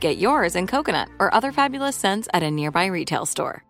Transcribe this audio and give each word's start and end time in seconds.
Get 0.00 0.18
yours 0.18 0.54
in 0.54 0.66
coconut 0.66 1.08
or 1.18 1.32
other 1.32 1.52
fabulous 1.52 1.96
scents 1.96 2.28
at 2.34 2.42
a 2.42 2.50
nearby 2.50 2.86
retail 2.86 3.26
store. 3.26 3.64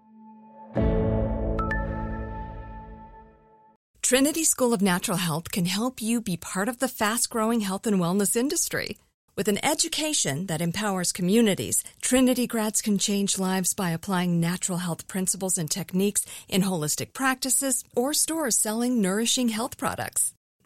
Trinity 4.03 4.45
School 4.45 4.73
of 4.73 4.81
Natural 4.81 5.19
Health 5.19 5.51
can 5.51 5.67
help 5.67 6.01
you 6.01 6.23
be 6.23 6.39
part 6.39 6.69
of 6.69 6.79
the 6.79 6.89
fast 6.89 7.29
growing 7.29 7.61
health 7.61 7.87
and 7.87 8.01
wellness 8.01 8.37
industry. 8.37 8.97
With 9.37 9.49
an 9.49 9.63
education 9.63 10.47
that 10.47 10.63
empowers 10.63 11.13
communities, 11.13 11.85
Trinity 12.01 12.47
grads 12.47 12.81
can 12.81 12.97
change 12.97 13.39
lives 13.39 13.75
by 13.75 13.91
applying 13.91 14.41
natural 14.41 14.79
health 14.79 15.07
principles 15.09 15.59
and 15.59 15.71
techniques 15.71 16.25
in 16.49 16.63
holistic 16.63 17.13
practices 17.13 17.85
or 17.95 18.15
stores 18.15 18.57
selling 18.57 19.03
nourishing 19.03 19.51
health 19.51 19.77
products. 19.77 20.33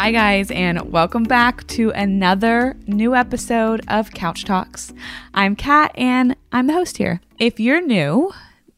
Hi, 0.00 0.12
guys, 0.12 0.52
and 0.52 0.92
welcome 0.92 1.24
back 1.24 1.66
to 1.66 1.90
another 1.90 2.76
new 2.86 3.16
episode 3.16 3.80
of 3.88 4.12
Couch 4.12 4.44
Talks. 4.44 4.92
I'm 5.34 5.56
Kat, 5.56 5.90
and 5.96 6.36
I'm 6.52 6.68
the 6.68 6.72
host 6.72 6.98
here. 6.98 7.20
If 7.40 7.58
you're 7.58 7.80
new, 7.80 8.30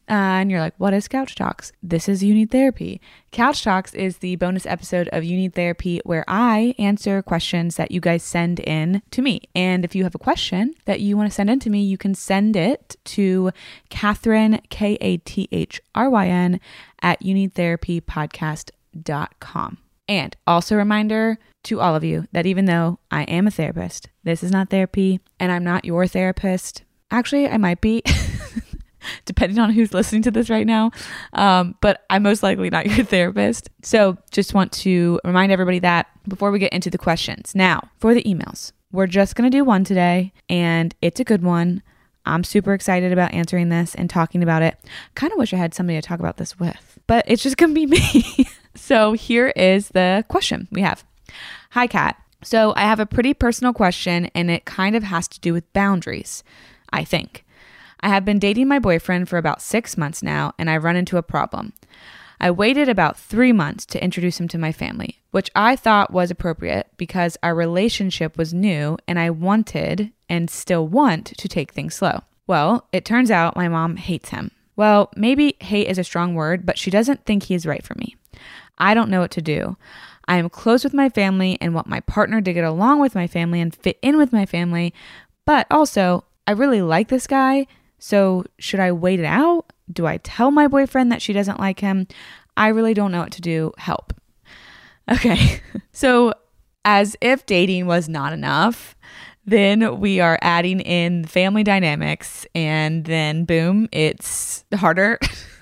uh, 0.09 0.13
and 0.13 0.49
you're 0.49 0.59
like, 0.59 0.73
what 0.79 0.95
is 0.95 1.07
Couch 1.07 1.35
Talks? 1.35 1.73
This 1.83 2.09
is 2.09 2.23
You 2.23 2.33
Need 2.33 2.49
Therapy. 2.49 2.99
Couch 3.31 3.63
Talks 3.63 3.93
is 3.93 4.17
the 4.17 4.35
bonus 4.37 4.65
episode 4.65 5.09
of 5.09 5.23
You 5.23 5.37
Need 5.37 5.53
Therapy 5.53 6.01
where 6.05 6.25
I 6.27 6.73
answer 6.79 7.21
questions 7.21 7.75
that 7.75 7.91
you 7.91 8.01
guys 8.01 8.23
send 8.23 8.59
in 8.59 9.03
to 9.11 9.21
me. 9.21 9.41
And 9.53 9.85
if 9.85 9.93
you 9.93 10.03
have 10.05 10.15
a 10.15 10.19
question 10.19 10.73
that 10.85 11.01
you 11.01 11.15
want 11.15 11.29
to 11.29 11.35
send 11.35 11.51
in 11.51 11.59
to 11.59 11.69
me, 11.69 11.83
you 11.83 11.99
can 11.99 12.15
send 12.15 12.55
it 12.55 12.95
to 13.05 13.51
Kathryn, 13.91 14.67
K 14.69 14.97
A 14.99 15.17
T 15.17 15.47
H 15.51 15.83
R 15.93 16.09
Y 16.09 16.27
N, 16.27 16.59
at 17.03 17.21
YouNeedTherapyPodcast.com. 17.21 19.77
And 20.11 20.35
also, 20.45 20.75
a 20.75 20.77
reminder 20.77 21.37
to 21.63 21.79
all 21.79 21.95
of 21.95 22.03
you 22.03 22.27
that 22.33 22.45
even 22.45 22.65
though 22.65 22.99
I 23.09 23.23
am 23.23 23.47
a 23.47 23.51
therapist, 23.51 24.09
this 24.25 24.43
is 24.43 24.51
not 24.51 24.69
therapy 24.69 25.21
and 25.39 25.53
I'm 25.53 25.63
not 25.63 25.85
your 25.85 26.05
therapist. 26.05 26.83
Actually, 27.11 27.47
I 27.47 27.55
might 27.55 27.79
be, 27.79 28.03
depending 29.25 29.57
on 29.57 29.71
who's 29.71 29.93
listening 29.93 30.21
to 30.23 30.31
this 30.31 30.49
right 30.49 30.67
now. 30.67 30.91
Um, 31.31 31.75
but 31.79 32.03
I'm 32.09 32.23
most 32.23 32.43
likely 32.43 32.69
not 32.69 32.87
your 32.87 33.05
therapist. 33.05 33.69
So 33.83 34.17
just 34.31 34.53
want 34.53 34.73
to 34.73 35.17
remind 35.23 35.53
everybody 35.53 35.79
that 35.79 36.07
before 36.27 36.51
we 36.51 36.59
get 36.59 36.73
into 36.73 36.89
the 36.89 36.97
questions. 36.97 37.55
Now, 37.55 37.89
for 37.97 38.13
the 38.13 38.23
emails, 38.23 38.73
we're 38.91 39.07
just 39.07 39.37
going 39.37 39.49
to 39.49 39.57
do 39.57 39.63
one 39.63 39.85
today 39.85 40.33
and 40.49 40.93
it's 41.01 41.21
a 41.21 41.23
good 41.23 41.41
one. 41.41 41.83
I'm 42.25 42.43
super 42.43 42.73
excited 42.73 43.13
about 43.13 43.33
answering 43.33 43.69
this 43.69 43.95
and 43.95 44.09
talking 44.09 44.43
about 44.43 44.61
it. 44.61 44.77
Kind 45.15 45.31
of 45.31 45.39
wish 45.39 45.53
I 45.53 45.57
had 45.57 45.73
somebody 45.73 46.01
to 46.01 46.05
talk 46.05 46.19
about 46.19 46.35
this 46.35 46.59
with, 46.59 46.99
but 47.07 47.23
it's 47.29 47.43
just 47.43 47.55
going 47.55 47.73
to 47.73 47.75
be 47.75 47.85
me. 48.45 48.45
So 48.75 49.13
here 49.13 49.49
is 49.55 49.89
the 49.89 50.25
question 50.27 50.67
we 50.71 50.81
have 50.81 51.03
Hi, 51.71 51.87
Kat. 51.87 52.17
So 52.43 52.73
I 52.75 52.81
have 52.81 52.99
a 52.99 53.05
pretty 53.05 53.33
personal 53.33 53.71
question 53.71 54.25
and 54.35 54.49
it 54.49 54.65
kind 54.65 54.95
of 54.95 55.03
has 55.03 55.27
to 55.29 55.39
do 55.39 55.53
with 55.53 55.71
boundaries, 55.73 56.43
I 56.91 57.03
think. 57.03 57.45
I 58.01 58.09
have 58.09 58.25
been 58.25 58.39
dating 58.39 58.67
my 58.67 58.79
boyfriend 58.79 59.29
for 59.29 59.37
about 59.37 59.61
six 59.61 59.95
months 59.95 60.23
now 60.23 60.53
and 60.57 60.69
I 60.69 60.77
run 60.77 60.95
into 60.95 61.17
a 61.17 61.23
problem. 61.23 61.73
I 62.41 62.49
waited 62.49 62.89
about 62.89 63.19
three 63.19 63.53
months 63.53 63.85
to 63.85 64.03
introduce 64.03 64.39
him 64.39 64.47
to 64.47 64.57
my 64.57 64.71
family, 64.71 65.21
which 65.29 65.51
I 65.55 65.75
thought 65.75 66.11
was 66.11 66.31
appropriate 66.31 66.87
because 66.97 67.37
our 67.43 67.53
relationship 67.53 68.35
was 68.35 68.53
new 68.53 68.97
and 69.07 69.19
I 69.19 69.29
wanted 69.29 70.11
and 70.27 70.49
still 70.49 70.87
want 70.87 71.27
to 71.37 71.47
take 71.47 71.71
things 71.71 71.93
slow. 71.93 72.21
Well, 72.47 72.87
it 72.91 73.05
turns 73.05 73.29
out 73.29 73.55
my 73.55 73.67
mom 73.67 73.97
hates 73.97 74.29
him. 74.29 74.49
Well, 74.75 75.11
maybe 75.15 75.55
hate 75.59 75.87
is 75.87 75.99
a 75.99 76.03
strong 76.03 76.33
word, 76.33 76.65
but 76.65 76.79
she 76.79 76.89
doesn't 76.89 77.25
think 77.25 77.43
he 77.43 77.53
is 77.53 77.67
right 77.67 77.85
for 77.85 77.93
me. 77.95 78.15
I 78.77 78.93
don't 78.93 79.09
know 79.09 79.21
what 79.21 79.31
to 79.31 79.41
do. 79.41 79.77
I 80.27 80.37
am 80.37 80.49
close 80.49 80.83
with 80.83 80.93
my 80.93 81.09
family 81.09 81.57
and 81.59 81.73
want 81.73 81.87
my 81.87 81.99
partner 82.01 82.41
to 82.41 82.53
get 82.53 82.63
along 82.63 82.99
with 82.99 83.15
my 83.15 83.27
family 83.27 83.59
and 83.59 83.75
fit 83.75 83.97
in 84.01 84.17
with 84.17 84.31
my 84.31 84.45
family, 84.45 84.93
but 85.45 85.67
also, 85.69 86.23
I 86.47 86.51
really 86.51 86.81
like 86.81 87.09
this 87.09 87.27
guy, 87.27 87.67
so 87.99 88.45
should 88.57 88.79
I 88.79 88.91
wait 88.91 89.19
it 89.19 89.25
out? 89.25 89.73
Do 89.91 90.05
I 90.07 90.17
tell 90.17 90.51
my 90.51 90.67
boyfriend 90.67 91.11
that 91.11 91.21
she 91.21 91.33
doesn't 91.33 91.59
like 91.59 91.79
him? 91.79 92.07
I 92.55 92.67
really 92.69 92.93
don't 92.93 93.11
know 93.11 93.21
what 93.21 93.31
to 93.33 93.41
do. 93.41 93.73
Help. 93.77 94.13
Okay, 95.11 95.61
so 95.91 96.33
as 96.85 97.15
if 97.21 97.45
dating 97.45 97.85
was 97.85 98.07
not 98.07 98.33
enough, 98.33 98.95
then 99.51 99.99
we 99.99 100.19
are 100.19 100.39
adding 100.41 100.79
in 100.79 101.25
family 101.25 101.63
dynamics, 101.63 102.45
and 102.55 103.05
then 103.05 103.45
boom, 103.45 103.89
it's 103.91 104.63
harder. 104.73 105.19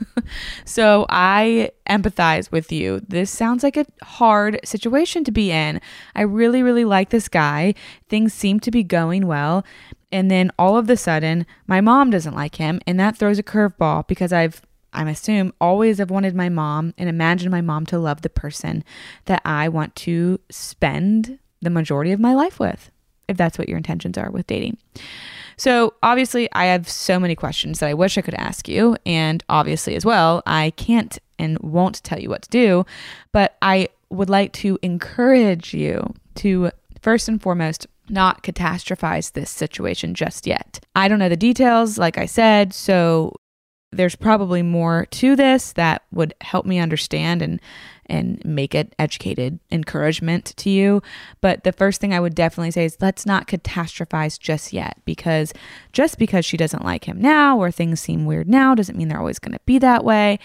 so 0.66 1.05
I 1.09 1.72
empathize 1.89 2.51
with 2.51 2.72
you. 2.72 3.01
This 3.07 3.31
sounds 3.31 3.63
like 3.63 3.78
a 3.78 3.85
hard 4.03 4.59
situation 4.63 5.23
to 5.23 5.31
be 5.31 5.51
in. 5.51 5.81
I 6.16 6.22
really, 6.22 6.61
really 6.61 6.85
like 6.85 7.09
this 7.09 7.28
guy. 7.28 7.73
Things 8.07 8.33
seem 8.33 8.59
to 8.61 8.72
be 8.72 8.83
going 8.83 9.28
well. 9.28 9.66
And 10.11 10.29
then 10.29 10.51
all 10.57 10.78
of 10.78 10.88
the 10.88 10.97
sudden, 10.97 11.45
my 11.67 11.81
mom 11.81 12.09
doesn't 12.09 12.35
like 12.35 12.55
him, 12.55 12.79
and 12.88 12.99
that 12.99 13.17
throws 13.17 13.39
a 13.39 13.44
curveball 13.44 14.07
because 14.07 14.31
I've 14.31 14.61
I'm 14.91 15.07
assume 15.07 15.53
always 15.61 15.99
have 15.99 16.09
wanted 16.09 16.35
my 16.35 16.49
mom 16.49 16.95
and 16.97 17.07
imagined 17.07 17.51
my 17.51 17.61
mom 17.61 17.85
to 17.88 17.99
love 17.99 18.23
the 18.23 18.29
person 18.29 18.83
that 19.25 19.41
I 19.45 19.69
want 19.69 19.95
to 19.97 20.39
spend 20.49 21.38
the 21.61 21.69
majority 21.69 22.11
of 22.11 22.19
my 22.19 22.33
life 22.33 22.59
with, 22.59 22.89
if 23.29 23.38
that's 23.38 23.57
what 23.57 23.69
your 23.69 23.78
intentions 23.78 24.17
are 24.17 24.31
with 24.31 24.47
dating. 24.47 24.78
So, 25.56 25.94
obviously, 26.01 26.50
I 26.53 26.66
have 26.66 26.88
so 26.88 27.19
many 27.19 27.35
questions 27.35 27.79
that 27.79 27.90
I 27.90 27.94
wish 27.94 28.17
I 28.17 28.22
could 28.22 28.34
ask 28.35 28.67
you. 28.69 28.95
And 29.06 29.44
obviously, 29.50 29.95
as 29.95 30.06
well, 30.06 30.41
I 30.45 30.72
can't 30.72 31.17
and 31.38 31.59
won't 31.59 32.01
tell 32.03 32.19
you 32.19 32.29
what 32.29 32.44
to 32.44 32.50
do. 32.50 32.85
But 33.34 33.57
I 33.62 33.90
would 34.09 34.29
like 34.29 34.53
to 34.53 34.79
encourage 34.81 35.73
you 35.73 36.14
to, 36.35 36.72
first 37.02 37.28
and 37.28 37.41
foremost, 37.41 37.87
not 38.08 38.41
catastrophize 38.41 39.34
this 39.34 39.52
situation 39.52 40.14
just 40.14 40.47
yet. 40.47 40.79
I 40.96 41.08
don't 41.08 41.20
know 41.20 41.29
the 41.29 41.37
details, 41.37 41.97
like 41.97 42.17
I 42.17 42.26
said, 42.26 42.73
so 42.73 43.35
there's 43.91 44.16
probably 44.16 44.61
more 44.61 45.08
to 45.11 45.35
this 45.35 45.73
that 45.73 46.03
would 46.11 46.34
help 46.41 46.66
me 46.66 46.79
understand 46.79 47.41
and 47.41 47.59
and 48.09 48.44
make 48.44 48.73
it 48.73 48.94
educated 49.00 49.59
encouragement 49.72 50.46
to 50.58 50.70
you. 50.70 51.02
But 51.41 51.64
the 51.64 51.72
first 51.72 52.02
thing 52.02 52.14
I 52.14 52.20
would 52.20 52.35
definitely 52.35 52.72
say 52.72 52.85
is 52.85 52.97
let's 53.00 53.26
not 53.26 53.47
catastrophize 53.47 54.40
just 54.40 54.73
yet 54.73 54.97
because 55.06 55.53
just 55.94 56.17
because 56.17 56.46
she 56.46 56.58
doesn't 56.58 56.84
like 56.84 57.06
him 57.06 57.22
now 57.22 57.58
or 57.58 57.72
things 57.72 58.00
seem 58.00 58.26
weird 58.26 58.50
now 58.50 58.76
doesn't 58.76 58.97
mean 58.97 59.08
they're 59.08 59.20
always 59.20 59.40
going 59.40 59.53
to 59.53 59.59
be 59.66 59.78
that 59.79 60.03
way. 60.03 60.40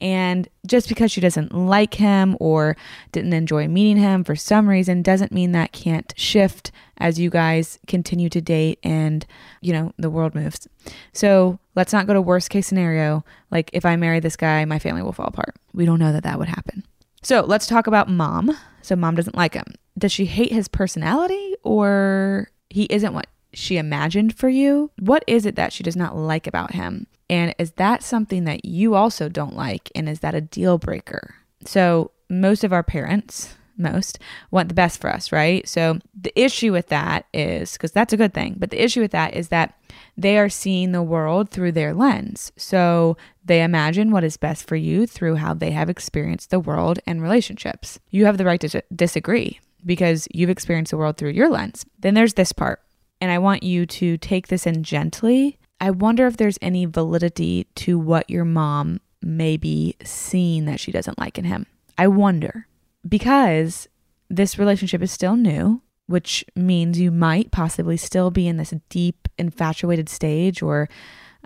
And 0.00 0.48
just 0.66 0.88
because 0.88 1.10
she 1.10 1.20
doesn't 1.20 1.54
like 1.54 1.94
him 1.94 2.36
or 2.38 2.76
didn't 3.12 3.32
enjoy 3.32 3.66
meeting 3.66 3.96
him 3.96 4.24
for 4.24 4.36
some 4.36 4.68
reason 4.68 5.02
doesn't 5.02 5.32
mean 5.32 5.52
that 5.52 5.72
can't 5.72 6.12
shift 6.16 6.70
as 6.98 7.18
you 7.18 7.30
guys 7.30 7.78
continue 7.86 8.28
to 8.28 8.40
date 8.40 8.78
and, 8.82 9.26
you 9.60 9.72
know, 9.72 9.92
the 9.98 10.10
world 10.10 10.34
moves. 10.34 10.68
So 11.12 11.58
let's 11.74 11.92
not 11.92 12.06
go 12.06 12.14
to 12.14 12.20
worst 12.20 12.50
case 12.50 12.66
scenario. 12.66 13.24
Like 13.50 13.70
if 13.72 13.84
I 13.84 13.96
marry 13.96 14.20
this 14.20 14.36
guy, 14.36 14.64
my 14.64 14.78
family 14.78 15.02
will 15.02 15.12
fall 15.12 15.26
apart. 15.26 15.54
We 15.72 15.86
don't 15.86 15.98
know 15.98 16.12
that 16.12 16.24
that 16.24 16.38
would 16.38 16.48
happen. 16.48 16.84
So 17.26 17.40
let's 17.40 17.66
talk 17.66 17.88
about 17.88 18.08
mom. 18.08 18.56
So 18.82 18.94
mom 18.94 19.16
doesn't 19.16 19.34
like 19.34 19.54
him. 19.54 19.74
Does 19.98 20.12
she 20.12 20.26
hate 20.26 20.52
his 20.52 20.68
personality 20.68 21.56
or 21.64 22.52
he 22.70 22.84
isn't 22.84 23.14
what 23.14 23.26
she 23.52 23.78
imagined 23.78 24.38
for 24.38 24.48
you? 24.48 24.92
What 25.00 25.24
is 25.26 25.44
it 25.44 25.56
that 25.56 25.72
she 25.72 25.82
does 25.82 25.96
not 25.96 26.16
like 26.16 26.46
about 26.46 26.74
him? 26.74 27.08
And 27.28 27.52
is 27.58 27.72
that 27.72 28.04
something 28.04 28.44
that 28.44 28.64
you 28.64 28.94
also 28.94 29.28
don't 29.28 29.56
like? 29.56 29.90
And 29.92 30.08
is 30.08 30.20
that 30.20 30.36
a 30.36 30.40
deal 30.40 30.78
breaker? 30.78 31.34
So, 31.64 32.12
most 32.30 32.62
of 32.62 32.72
our 32.72 32.84
parents, 32.84 33.56
most, 33.78 34.18
want 34.50 34.68
the 34.68 34.74
best 34.74 35.00
for 35.00 35.10
us, 35.12 35.32
right? 35.32 35.66
So, 35.68 35.98
the 36.18 36.38
issue 36.40 36.72
with 36.72 36.88
that 36.88 37.26
is 37.32 37.72
because 37.72 37.92
that's 37.92 38.12
a 38.12 38.16
good 38.16 38.34
thing, 38.34 38.56
but 38.58 38.70
the 38.70 38.82
issue 38.82 39.00
with 39.00 39.12
that 39.12 39.34
is 39.34 39.48
that 39.48 39.78
they 40.16 40.38
are 40.38 40.48
seeing 40.48 40.92
the 40.92 41.02
world 41.02 41.50
through 41.50 41.72
their 41.72 41.94
lens. 41.94 42.52
So, 42.56 43.16
they 43.44 43.62
imagine 43.62 44.10
what 44.10 44.24
is 44.24 44.36
best 44.36 44.66
for 44.66 44.76
you 44.76 45.06
through 45.06 45.36
how 45.36 45.54
they 45.54 45.70
have 45.70 45.90
experienced 45.90 46.50
the 46.50 46.60
world 46.60 46.98
and 47.06 47.22
relationships. 47.22 47.98
You 48.10 48.26
have 48.26 48.38
the 48.38 48.44
right 48.44 48.60
to 48.60 48.82
disagree 48.94 49.60
because 49.84 50.26
you've 50.32 50.50
experienced 50.50 50.90
the 50.90 50.96
world 50.96 51.16
through 51.16 51.30
your 51.30 51.48
lens. 51.48 51.86
Then 51.98 52.14
there's 52.14 52.34
this 52.34 52.52
part, 52.52 52.82
and 53.20 53.30
I 53.30 53.38
want 53.38 53.62
you 53.62 53.86
to 53.86 54.16
take 54.18 54.48
this 54.48 54.66
in 54.66 54.82
gently 54.82 55.58
I 55.80 55.90
wonder 55.90 56.26
if 56.26 56.36
there's 56.36 56.58
any 56.62 56.86
validity 56.86 57.66
to 57.76 57.98
what 57.98 58.30
your 58.30 58.44
mom 58.44 59.00
may 59.22 59.56
be 59.56 59.94
seeing 60.04 60.64
that 60.66 60.80
she 60.80 60.90
doesn't 60.90 61.18
like 61.18 61.38
in 61.38 61.44
him. 61.44 61.66
I 61.98 62.08
wonder 62.08 62.66
because 63.08 63.88
this 64.28 64.58
relationship 64.58 65.02
is 65.02 65.12
still 65.12 65.36
new, 65.36 65.82
which 66.06 66.44
means 66.54 67.00
you 67.00 67.10
might 67.10 67.50
possibly 67.50 67.96
still 67.96 68.30
be 68.30 68.46
in 68.46 68.56
this 68.56 68.74
deep, 68.88 69.28
infatuated 69.38 70.08
stage 70.08 70.62
or. 70.62 70.88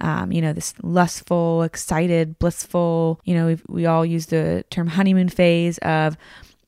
Um, 0.02 0.32
you 0.32 0.40
know, 0.40 0.54
this 0.54 0.72
lustful, 0.82 1.62
excited, 1.62 2.38
blissful, 2.38 3.20
you 3.26 3.34
know, 3.34 3.58
we 3.68 3.84
all 3.84 4.06
use 4.06 4.24
the 4.24 4.64
term 4.70 4.86
honeymoon 4.86 5.28
phase 5.28 5.76
of 5.76 6.16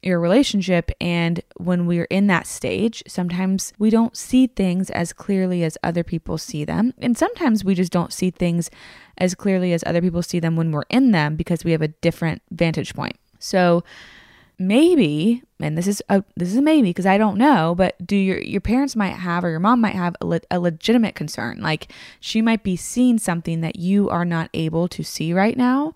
your 0.02 0.18
relationship. 0.18 0.90
And 1.00 1.40
when 1.56 1.86
we're 1.86 2.04
in 2.04 2.26
that 2.26 2.46
stage, 2.46 3.02
sometimes 3.06 3.72
we 3.78 3.88
don't 3.88 4.16
see 4.16 4.48
things 4.48 4.90
as 4.90 5.12
clearly 5.12 5.62
as 5.62 5.78
other 5.82 6.02
people 6.02 6.38
see 6.38 6.64
them. 6.64 6.92
And 6.98 7.16
sometimes 7.16 7.64
we 7.64 7.74
just 7.74 7.92
don't 7.92 8.12
see 8.12 8.30
things 8.30 8.70
as 9.18 9.34
clearly 9.34 9.72
as 9.72 9.84
other 9.86 10.00
people 10.00 10.22
see 10.22 10.40
them 10.40 10.56
when 10.56 10.72
we're 10.72 10.82
in 10.90 11.12
them 11.12 11.36
because 11.36 11.64
we 11.64 11.72
have 11.72 11.82
a 11.82 11.88
different 11.88 12.42
vantage 12.50 12.94
point. 12.94 13.16
So 13.38 13.84
maybe, 14.66 15.42
and 15.60 15.76
this 15.76 15.86
is 15.86 16.02
a 16.08 16.24
this 16.36 16.48
is 16.48 16.56
a 16.56 16.62
maybe 16.62 16.90
because 16.90 17.06
I 17.06 17.18
don't 17.18 17.38
know, 17.38 17.74
but 17.74 17.94
do 18.06 18.16
your 18.16 18.40
your 18.40 18.60
parents 18.60 18.96
might 18.96 19.10
have 19.14 19.44
or 19.44 19.50
your 19.50 19.60
mom 19.60 19.80
might 19.80 19.94
have 19.94 20.16
a, 20.20 20.26
le- 20.26 20.40
a 20.50 20.60
legitimate 20.60 21.14
concern. 21.14 21.60
Like 21.60 21.92
she 22.20 22.42
might 22.42 22.62
be 22.62 22.76
seeing 22.76 23.18
something 23.18 23.60
that 23.60 23.76
you 23.76 24.08
are 24.10 24.24
not 24.24 24.50
able 24.54 24.88
to 24.88 25.02
see 25.02 25.32
right 25.32 25.56
now. 25.56 25.94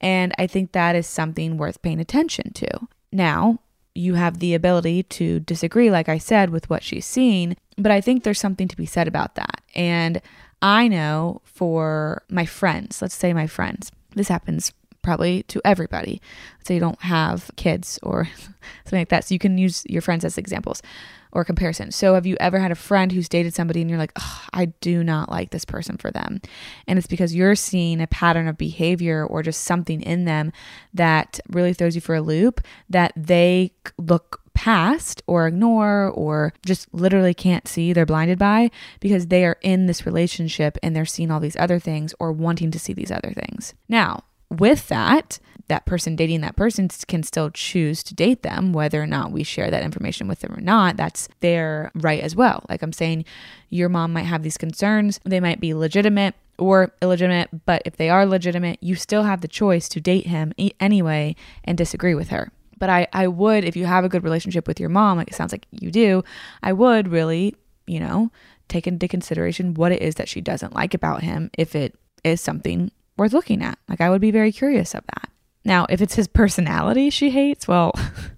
And 0.00 0.32
I 0.38 0.46
think 0.46 0.72
that 0.72 0.94
is 0.94 1.06
something 1.06 1.56
worth 1.56 1.82
paying 1.82 2.00
attention 2.00 2.52
to. 2.54 2.68
Now, 3.12 3.60
you 3.94 4.14
have 4.14 4.38
the 4.38 4.54
ability 4.54 5.04
to 5.04 5.40
disagree, 5.40 5.90
like 5.90 6.08
I 6.08 6.18
said, 6.18 6.50
with 6.50 6.68
what 6.68 6.82
she's 6.82 7.06
seen, 7.06 7.56
but 7.78 7.90
I 7.90 8.00
think 8.00 8.22
there's 8.22 8.40
something 8.40 8.68
to 8.68 8.76
be 8.76 8.86
said 8.86 9.08
about 9.08 9.36
that. 9.36 9.62
And 9.74 10.20
I 10.60 10.88
know 10.88 11.40
for 11.44 12.22
my 12.28 12.44
friends, 12.44 13.00
let's 13.00 13.14
say 13.14 13.32
my 13.32 13.46
friends, 13.46 13.90
this 14.14 14.28
happens 14.28 14.72
probably 15.06 15.44
to 15.44 15.62
everybody. 15.64 16.20
Let's 16.58 16.68
say 16.68 16.74
you 16.74 16.80
don't 16.80 17.00
have 17.00 17.50
kids 17.56 17.98
or 18.02 18.24
something 18.84 18.98
like 18.98 19.08
that. 19.10 19.24
So 19.24 19.34
you 19.34 19.38
can 19.38 19.56
use 19.56 19.84
your 19.86 20.02
friends 20.02 20.24
as 20.24 20.36
examples 20.36 20.82
or 21.30 21.44
comparison. 21.44 21.92
So 21.92 22.14
have 22.14 22.26
you 22.26 22.36
ever 22.40 22.58
had 22.58 22.72
a 22.72 22.74
friend 22.74 23.12
who's 23.12 23.28
dated 23.28 23.54
somebody 23.54 23.80
and 23.80 23.88
you're 23.88 24.00
like, 24.00 24.12
oh, 24.18 24.42
I 24.52 24.66
do 24.80 25.04
not 25.04 25.30
like 25.30 25.50
this 25.50 25.64
person 25.64 25.96
for 25.96 26.10
them? 26.10 26.40
And 26.88 26.98
it's 26.98 27.06
because 27.06 27.34
you're 27.34 27.54
seeing 27.54 28.00
a 28.00 28.08
pattern 28.08 28.48
of 28.48 28.58
behavior 28.58 29.24
or 29.24 29.42
just 29.42 29.62
something 29.62 30.02
in 30.02 30.24
them 30.24 30.52
that 30.92 31.38
really 31.48 31.72
throws 31.72 31.94
you 31.94 32.00
for 32.00 32.16
a 32.16 32.20
loop 32.20 32.60
that 32.90 33.12
they 33.14 33.72
look 33.98 34.42
past 34.54 35.22
or 35.26 35.46
ignore 35.46 36.08
or 36.08 36.52
just 36.64 36.92
literally 36.92 37.34
can't 37.34 37.68
see, 37.68 37.92
they're 37.92 38.06
blinded 38.06 38.38
by 38.38 38.70
because 38.98 39.26
they 39.28 39.44
are 39.44 39.58
in 39.60 39.86
this 39.86 40.04
relationship 40.04 40.78
and 40.82 40.96
they're 40.96 41.04
seeing 41.04 41.30
all 41.30 41.38
these 41.38 41.56
other 41.56 41.78
things 41.78 42.14
or 42.18 42.32
wanting 42.32 42.70
to 42.72 42.78
see 42.78 42.94
these 42.94 43.12
other 43.12 43.32
things. 43.36 43.74
Now, 43.88 44.24
with 44.50 44.88
that, 44.88 45.38
that 45.68 45.86
person 45.86 46.14
dating 46.14 46.40
that 46.42 46.56
person 46.56 46.88
can 47.08 47.22
still 47.22 47.50
choose 47.50 48.02
to 48.04 48.14
date 48.14 48.42
them, 48.42 48.72
whether 48.72 49.02
or 49.02 49.06
not 49.06 49.32
we 49.32 49.42
share 49.42 49.70
that 49.70 49.82
information 49.82 50.28
with 50.28 50.40
them 50.40 50.52
or 50.52 50.60
not. 50.60 50.96
That's 50.96 51.28
their 51.40 51.90
right 51.94 52.20
as 52.20 52.36
well. 52.36 52.64
Like 52.68 52.82
I'm 52.82 52.92
saying, 52.92 53.24
your 53.70 53.88
mom 53.88 54.12
might 54.12 54.24
have 54.26 54.42
these 54.42 54.56
concerns, 54.56 55.20
they 55.24 55.40
might 55.40 55.60
be 55.60 55.74
legitimate 55.74 56.34
or 56.58 56.92
illegitimate, 57.02 57.66
but 57.66 57.82
if 57.84 57.96
they 57.96 58.08
are 58.08 58.24
legitimate, 58.24 58.78
you 58.80 58.94
still 58.94 59.24
have 59.24 59.40
the 59.40 59.48
choice 59.48 59.88
to 59.90 60.00
date 60.00 60.26
him 60.26 60.52
anyway 60.80 61.34
and 61.64 61.76
disagree 61.76 62.14
with 62.14 62.28
her. 62.28 62.50
But 62.78 62.90
I, 62.90 63.08
I 63.12 63.26
would, 63.26 63.64
if 63.64 63.76
you 63.76 63.86
have 63.86 64.04
a 64.04 64.08
good 64.08 64.22
relationship 64.22 64.68
with 64.68 64.78
your 64.78 64.88
mom, 64.88 65.18
like 65.18 65.28
it 65.28 65.34
sounds 65.34 65.52
like 65.52 65.66
you 65.70 65.90
do, 65.90 66.22
I 66.62 66.72
would 66.72 67.08
really, 67.08 67.56
you 67.86 68.00
know, 68.00 68.30
take 68.68 68.86
into 68.86 69.08
consideration 69.08 69.74
what 69.74 69.92
it 69.92 70.02
is 70.02 70.16
that 70.16 70.28
she 70.28 70.40
doesn't 70.40 70.74
like 70.74 70.94
about 70.94 71.22
him 71.22 71.50
if 71.56 71.74
it 71.74 71.94
is 72.24 72.40
something 72.40 72.90
worth 73.16 73.32
looking 73.32 73.62
at. 73.62 73.78
Like 73.88 74.00
I 74.00 74.10
would 74.10 74.20
be 74.20 74.30
very 74.30 74.52
curious 74.52 74.94
of 74.94 75.04
that. 75.14 75.30
Now, 75.64 75.86
if 75.88 76.00
it's 76.00 76.14
his 76.14 76.28
personality 76.28 77.10
she 77.10 77.30
hates, 77.30 77.66
well, 77.66 77.92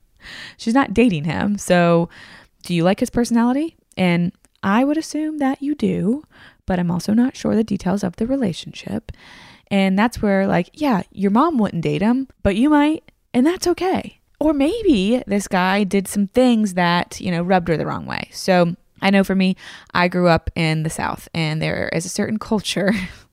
she's 0.56 0.74
not 0.74 0.94
dating 0.94 1.24
him. 1.24 1.58
So, 1.58 2.08
do 2.62 2.74
you 2.74 2.84
like 2.84 3.00
his 3.00 3.10
personality? 3.10 3.76
And 3.96 4.32
I 4.62 4.84
would 4.84 4.96
assume 4.96 5.38
that 5.38 5.62
you 5.62 5.74
do, 5.74 6.24
but 6.66 6.78
I'm 6.78 6.90
also 6.90 7.12
not 7.14 7.36
sure 7.36 7.54
the 7.54 7.64
details 7.64 8.02
of 8.02 8.16
the 8.16 8.26
relationship. 8.26 9.12
And 9.70 9.98
that's 9.98 10.22
where, 10.22 10.46
like, 10.46 10.70
yeah, 10.72 11.02
your 11.12 11.30
mom 11.30 11.58
wouldn't 11.58 11.82
date 11.82 12.02
him, 12.02 12.28
but 12.42 12.56
you 12.56 12.70
might, 12.70 13.10
and 13.34 13.46
that's 13.46 13.66
okay. 13.66 14.20
Or 14.40 14.52
maybe 14.52 15.22
this 15.26 15.48
guy 15.48 15.84
did 15.84 16.08
some 16.08 16.28
things 16.28 16.74
that, 16.74 17.20
you 17.20 17.30
know, 17.30 17.42
rubbed 17.42 17.68
her 17.68 17.76
the 17.76 17.86
wrong 17.86 18.06
way. 18.06 18.28
So, 18.32 18.76
I 19.00 19.10
know 19.10 19.22
for 19.22 19.34
me, 19.34 19.56
I 19.94 20.08
grew 20.08 20.28
up 20.28 20.50
in 20.54 20.82
the 20.82 20.90
South, 20.90 21.28
and 21.34 21.62
there 21.62 21.88
is 21.92 22.04
a 22.04 22.08
certain 22.08 22.38
culture 22.38 22.92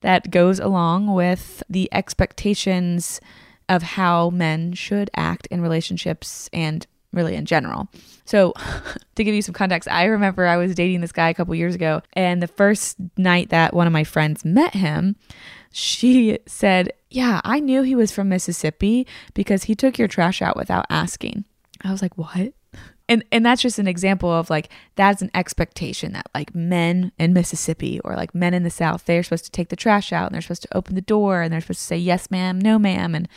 that 0.00 0.30
goes 0.30 0.58
along 0.58 1.12
with 1.12 1.62
the 1.68 1.88
expectations 1.92 3.20
of 3.68 3.82
how 3.82 4.30
men 4.30 4.72
should 4.72 5.10
act 5.16 5.46
in 5.48 5.60
relationships 5.60 6.50
and 6.52 6.86
really 7.12 7.34
in 7.34 7.44
general. 7.44 7.88
So, 8.24 8.52
to 9.14 9.24
give 9.24 9.34
you 9.34 9.42
some 9.42 9.54
context, 9.54 9.88
I 9.90 10.04
remember 10.04 10.46
I 10.46 10.56
was 10.56 10.74
dating 10.74 11.00
this 11.00 11.12
guy 11.12 11.28
a 11.28 11.34
couple 11.34 11.54
years 11.54 11.74
ago, 11.74 12.02
and 12.14 12.42
the 12.42 12.48
first 12.48 12.96
night 13.16 13.50
that 13.50 13.74
one 13.74 13.86
of 13.86 13.92
my 13.92 14.04
friends 14.04 14.44
met 14.44 14.74
him, 14.74 15.16
she 15.72 16.38
said, 16.46 16.92
Yeah, 17.10 17.40
I 17.44 17.60
knew 17.60 17.82
he 17.82 17.94
was 17.94 18.12
from 18.12 18.28
Mississippi 18.28 19.06
because 19.34 19.64
he 19.64 19.74
took 19.74 19.98
your 19.98 20.08
trash 20.08 20.42
out 20.42 20.56
without 20.56 20.86
asking. 20.90 21.44
I 21.82 21.90
was 21.90 22.02
like, 22.02 22.16
What? 22.16 22.52
And 23.08 23.24
and 23.32 23.44
that's 23.44 23.62
just 23.62 23.78
an 23.78 23.88
example 23.88 24.30
of 24.30 24.50
like 24.50 24.68
that's 24.96 25.22
an 25.22 25.30
expectation 25.34 26.12
that 26.12 26.28
like 26.34 26.54
men 26.54 27.12
in 27.18 27.32
Mississippi 27.32 28.00
or 28.00 28.14
like 28.14 28.34
men 28.34 28.54
in 28.54 28.62
the 28.62 28.70
South 28.70 29.04
they're 29.04 29.22
supposed 29.22 29.44
to 29.44 29.50
take 29.50 29.68
the 29.68 29.76
trash 29.76 30.12
out 30.12 30.26
and 30.26 30.34
they're 30.34 30.42
supposed 30.42 30.62
to 30.62 30.76
open 30.76 30.94
the 30.94 31.00
door 31.00 31.42
and 31.42 31.52
they're 31.52 31.60
supposed 31.60 31.80
to 31.80 31.86
say 31.86 31.96
yes 31.96 32.30
ma'am 32.30 32.58
no 32.58 32.78
ma'am 32.78 33.14
and 33.14 33.28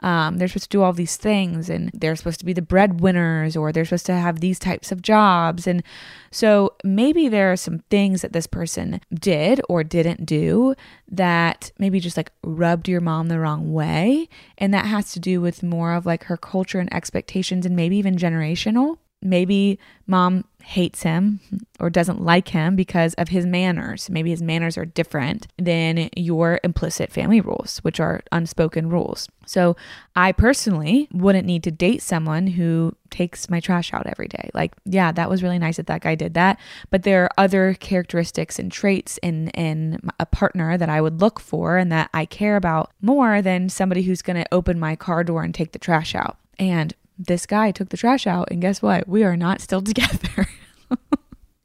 um, 0.00 0.38
they're 0.38 0.48
supposed 0.48 0.70
to 0.70 0.76
do 0.76 0.82
all 0.82 0.92
these 0.92 1.16
things 1.16 1.68
and 1.68 1.90
they're 1.92 2.16
supposed 2.16 2.40
to 2.40 2.46
be 2.46 2.52
the 2.52 2.62
breadwinners 2.62 3.56
or 3.56 3.72
they're 3.72 3.84
supposed 3.84 4.06
to 4.06 4.14
have 4.14 4.40
these 4.40 4.58
types 4.58 4.90
of 4.90 5.02
jobs. 5.02 5.66
And 5.66 5.82
so 6.30 6.74
maybe 6.84 7.28
there 7.28 7.52
are 7.52 7.56
some 7.56 7.80
things 7.90 8.22
that 8.22 8.32
this 8.32 8.46
person 8.46 9.00
did 9.12 9.60
or 9.68 9.84
didn't 9.84 10.26
do 10.26 10.74
that 11.10 11.72
maybe 11.78 12.00
just 12.00 12.16
like 12.16 12.30
rubbed 12.44 12.88
your 12.88 13.00
mom 13.00 13.28
the 13.28 13.38
wrong 13.38 13.72
way 13.72 14.28
and 14.58 14.72
that 14.72 14.86
has 14.86 15.12
to 15.12 15.20
do 15.20 15.40
with 15.40 15.62
more 15.62 15.92
of 15.94 16.06
like 16.06 16.24
her 16.24 16.36
culture 16.36 16.78
and 16.78 16.92
expectations 16.94 17.66
and 17.66 17.74
maybe 17.74 17.96
even 17.96 18.16
generational. 18.16 18.98
Maybe 19.22 19.78
mom 20.06 20.44
hates 20.62 21.02
him 21.02 21.40
or 21.78 21.90
doesn't 21.90 22.20
like 22.20 22.48
him 22.48 22.76
because 22.76 23.14
of 23.14 23.28
his 23.28 23.46
manners. 23.46 24.10
Maybe 24.10 24.30
his 24.30 24.42
manners 24.42 24.76
are 24.76 24.84
different 24.84 25.46
than 25.58 26.10
your 26.16 26.60
implicit 26.62 27.10
family 27.12 27.40
rules, 27.40 27.78
which 27.78 28.00
are 28.00 28.22
unspoken 28.32 28.88
rules. 28.88 29.28
So, 29.46 29.76
I 30.14 30.32
personally 30.32 31.08
wouldn't 31.12 31.46
need 31.46 31.64
to 31.64 31.70
date 31.70 32.02
someone 32.02 32.46
who 32.46 32.94
takes 33.10 33.50
my 33.50 33.60
trash 33.60 33.92
out 33.92 34.06
every 34.06 34.28
day. 34.28 34.50
Like, 34.54 34.74
yeah, 34.84 35.12
that 35.12 35.28
was 35.28 35.42
really 35.42 35.58
nice 35.58 35.76
that 35.76 35.86
that 35.88 36.02
guy 36.02 36.14
did 36.14 36.34
that, 36.34 36.58
but 36.90 37.02
there 37.02 37.24
are 37.24 37.30
other 37.38 37.74
characteristics 37.74 38.58
and 38.58 38.70
traits 38.70 39.18
in 39.22 39.48
in 39.50 39.98
a 40.18 40.26
partner 40.26 40.76
that 40.76 40.88
I 40.88 41.00
would 41.00 41.20
look 41.20 41.40
for 41.40 41.76
and 41.76 41.90
that 41.90 42.10
I 42.14 42.26
care 42.26 42.56
about 42.56 42.92
more 43.00 43.42
than 43.42 43.68
somebody 43.68 44.02
who's 44.02 44.22
going 44.22 44.36
to 44.36 44.46
open 44.52 44.78
my 44.78 44.96
car 44.96 45.24
door 45.24 45.42
and 45.42 45.54
take 45.54 45.72
the 45.72 45.78
trash 45.78 46.14
out. 46.14 46.36
And 46.58 46.94
this 47.26 47.46
guy 47.46 47.70
took 47.70 47.90
the 47.90 47.96
trash 47.96 48.26
out, 48.26 48.50
and 48.50 48.60
guess 48.60 48.80
what? 48.80 49.06
We 49.06 49.24
are 49.24 49.36
not 49.36 49.60
still 49.60 49.82
together. 49.82 50.48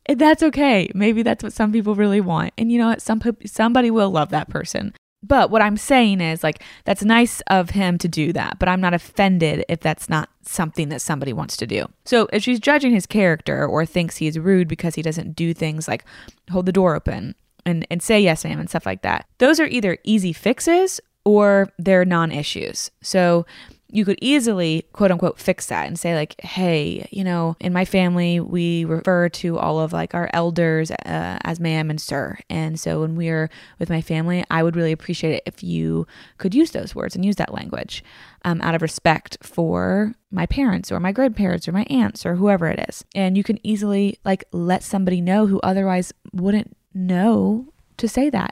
and 0.05 0.19
that's 0.19 0.43
okay. 0.43 0.89
Maybe 0.93 1.23
that's 1.23 1.43
what 1.43 1.53
some 1.53 1.71
people 1.71 1.95
really 1.95 2.21
want. 2.21 2.53
And 2.57 2.71
you 2.71 2.77
know 2.77 2.87
what? 2.87 3.01
Some 3.01 3.21
somebody 3.45 3.89
will 3.89 4.09
love 4.11 4.29
that 4.29 4.49
person. 4.49 4.93
But 5.23 5.49
what 5.49 5.63
I'm 5.63 5.77
saying 5.77 6.21
is 6.21 6.43
like 6.43 6.61
that's 6.83 7.03
nice 7.03 7.41
of 7.47 7.71
him 7.71 7.97
to 7.99 8.07
do 8.07 8.31
that, 8.33 8.59
but 8.59 8.69
I'm 8.69 8.81
not 8.81 8.93
offended 8.93 9.65
if 9.67 9.79
that's 9.79 10.07
not 10.07 10.29
something 10.43 10.89
that 10.89 11.01
somebody 11.01 11.33
wants 11.33 11.57
to 11.57 11.67
do. 11.67 11.87
So 12.05 12.27
if 12.31 12.43
she's 12.43 12.59
judging 12.59 12.93
his 12.93 13.07
character 13.07 13.65
or 13.65 13.85
thinks 13.85 14.17
he's 14.17 14.37
rude 14.37 14.67
because 14.67 14.93
he 14.93 15.01
doesn't 15.01 15.35
do 15.35 15.53
things 15.53 15.87
like 15.87 16.05
hold 16.51 16.67
the 16.67 16.71
door 16.71 16.95
open 16.95 17.33
and, 17.65 17.87
and 17.89 18.03
say 18.03 18.19
yes 18.19 18.43
ma'am 18.43 18.59
and 18.59 18.69
stuff 18.69 18.85
like 18.85 19.01
that, 19.01 19.27
those 19.39 19.59
are 19.59 19.65
either 19.65 19.97
easy 20.03 20.31
fixes 20.31 21.01
or 21.23 21.71
they're 21.79 22.05
non 22.05 22.31
issues. 22.31 22.91
So 23.01 23.47
you 23.91 24.03
could 24.03 24.17
easily 24.21 24.85
quote 24.93 25.11
unquote 25.11 25.39
fix 25.39 25.67
that 25.67 25.87
and 25.87 25.97
say 25.97 26.15
like 26.15 26.39
hey 26.41 27.07
you 27.11 27.23
know 27.23 27.55
in 27.59 27.71
my 27.71 27.85
family 27.85 28.39
we 28.39 28.85
refer 28.85 29.29
to 29.29 29.57
all 29.57 29.79
of 29.79 29.93
like 29.93 30.13
our 30.13 30.29
elders 30.33 30.91
uh, 30.91 31.37
as 31.43 31.59
ma'am 31.59 31.89
and 31.89 32.01
sir. 32.01 32.37
And 32.49 32.79
so 32.79 33.01
when 33.01 33.15
we're 33.15 33.49
with 33.79 33.89
my 33.89 34.01
family 34.01 34.43
i 34.49 34.63
would 34.63 34.75
really 34.75 34.91
appreciate 34.91 35.33
it 35.33 35.43
if 35.45 35.63
you 35.63 36.07
could 36.37 36.55
use 36.55 36.71
those 36.71 36.95
words 36.95 37.15
and 37.15 37.23
use 37.25 37.35
that 37.35 37.53
language 37.53 38.03
um, 38.45 38.61
out 38.61 38.75
of 38.75 38.81
respect 38.81 39.37
for 39.41 40.13
my 40.31 40.45
parents 40.45 40.91
or 40.91 40.99
my 40.99 41.11
grandparents 41.11 41.67
or 41.67 41.71
my 41.71 41.83
aunts 41.89 42.25
or 42.25 42.35
whoever 42.35 42.67
it 42.67 42.85
is. 42.87 43.03
And 43.15 43.35
you 43.35 43.43
can 43.43 43.59
easily 43.65 44.19
like 44.23 44.43
let 44.51 44.83
somebody 44.83 45.19
know 45.19 45.47
who 45.47 45.59
otherwise 45.61 46.13
wouldn't 46.31 46.77
know 46.93 47.73
to 47.97 48.07
say 48.07 48.29
that 48.29 48.51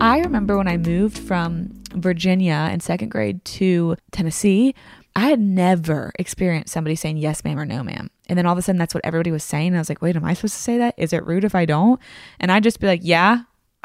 I 0.00 0.18
remember 0.20 0.56
when 0.56 0.68
I 0.68 0.76
moved 0.76 1.18
from 1.18 1.82
Virginia 1.92 2.68
in 2.72 2.80
second 2.80 3.10
grade 3.10 3.44
to 3.44 3.96
Tennessee, 4.10 4.74
I 5.16 5.28
had 5.28 5.40
never 5.40 6.12
experienced 6.18 6.72
somebody 6.72 6.96
saying 6.96 7.18
yes, 7.18 7.44
ma'am, 7.44 7.58
or 7.58 7.64
no, 7.64 7.82
ma'am. 7.84 8.10
And 8.28 8.36
then 8.36 8.46
all 8.46 8.52
of 8.52 8.58
a 8.58 8.62
sudden, 8.62 8.78
that's 8.78 8.94
what 8.94 9.04
everybody 9.04 9.30
was 9.30 9.44
saying. 9.44 9.68
And 9.68 9.76
I 9.76 9.78
was 9.78 9.88
like, 9.88 10.02
wait, 10.02 10.16
am 10.16 10.24
I 10.24 10.34
supposed 10.34 10.54
to 10.54 10.60
say 10.60 10.78
that? 10.78 10.94
Is 10.96 11.12
it 11.12 11.24
rude 11.24 11.44
if 11.44 11.54
I 11.54 11.64
don't? 11.64 12.00
And 12.40 12.50
I'd 12.50 12.64
just 12.64 12.80
be 12.80 12.86
like, 12.86 13.00
yeah. 13.02 13.42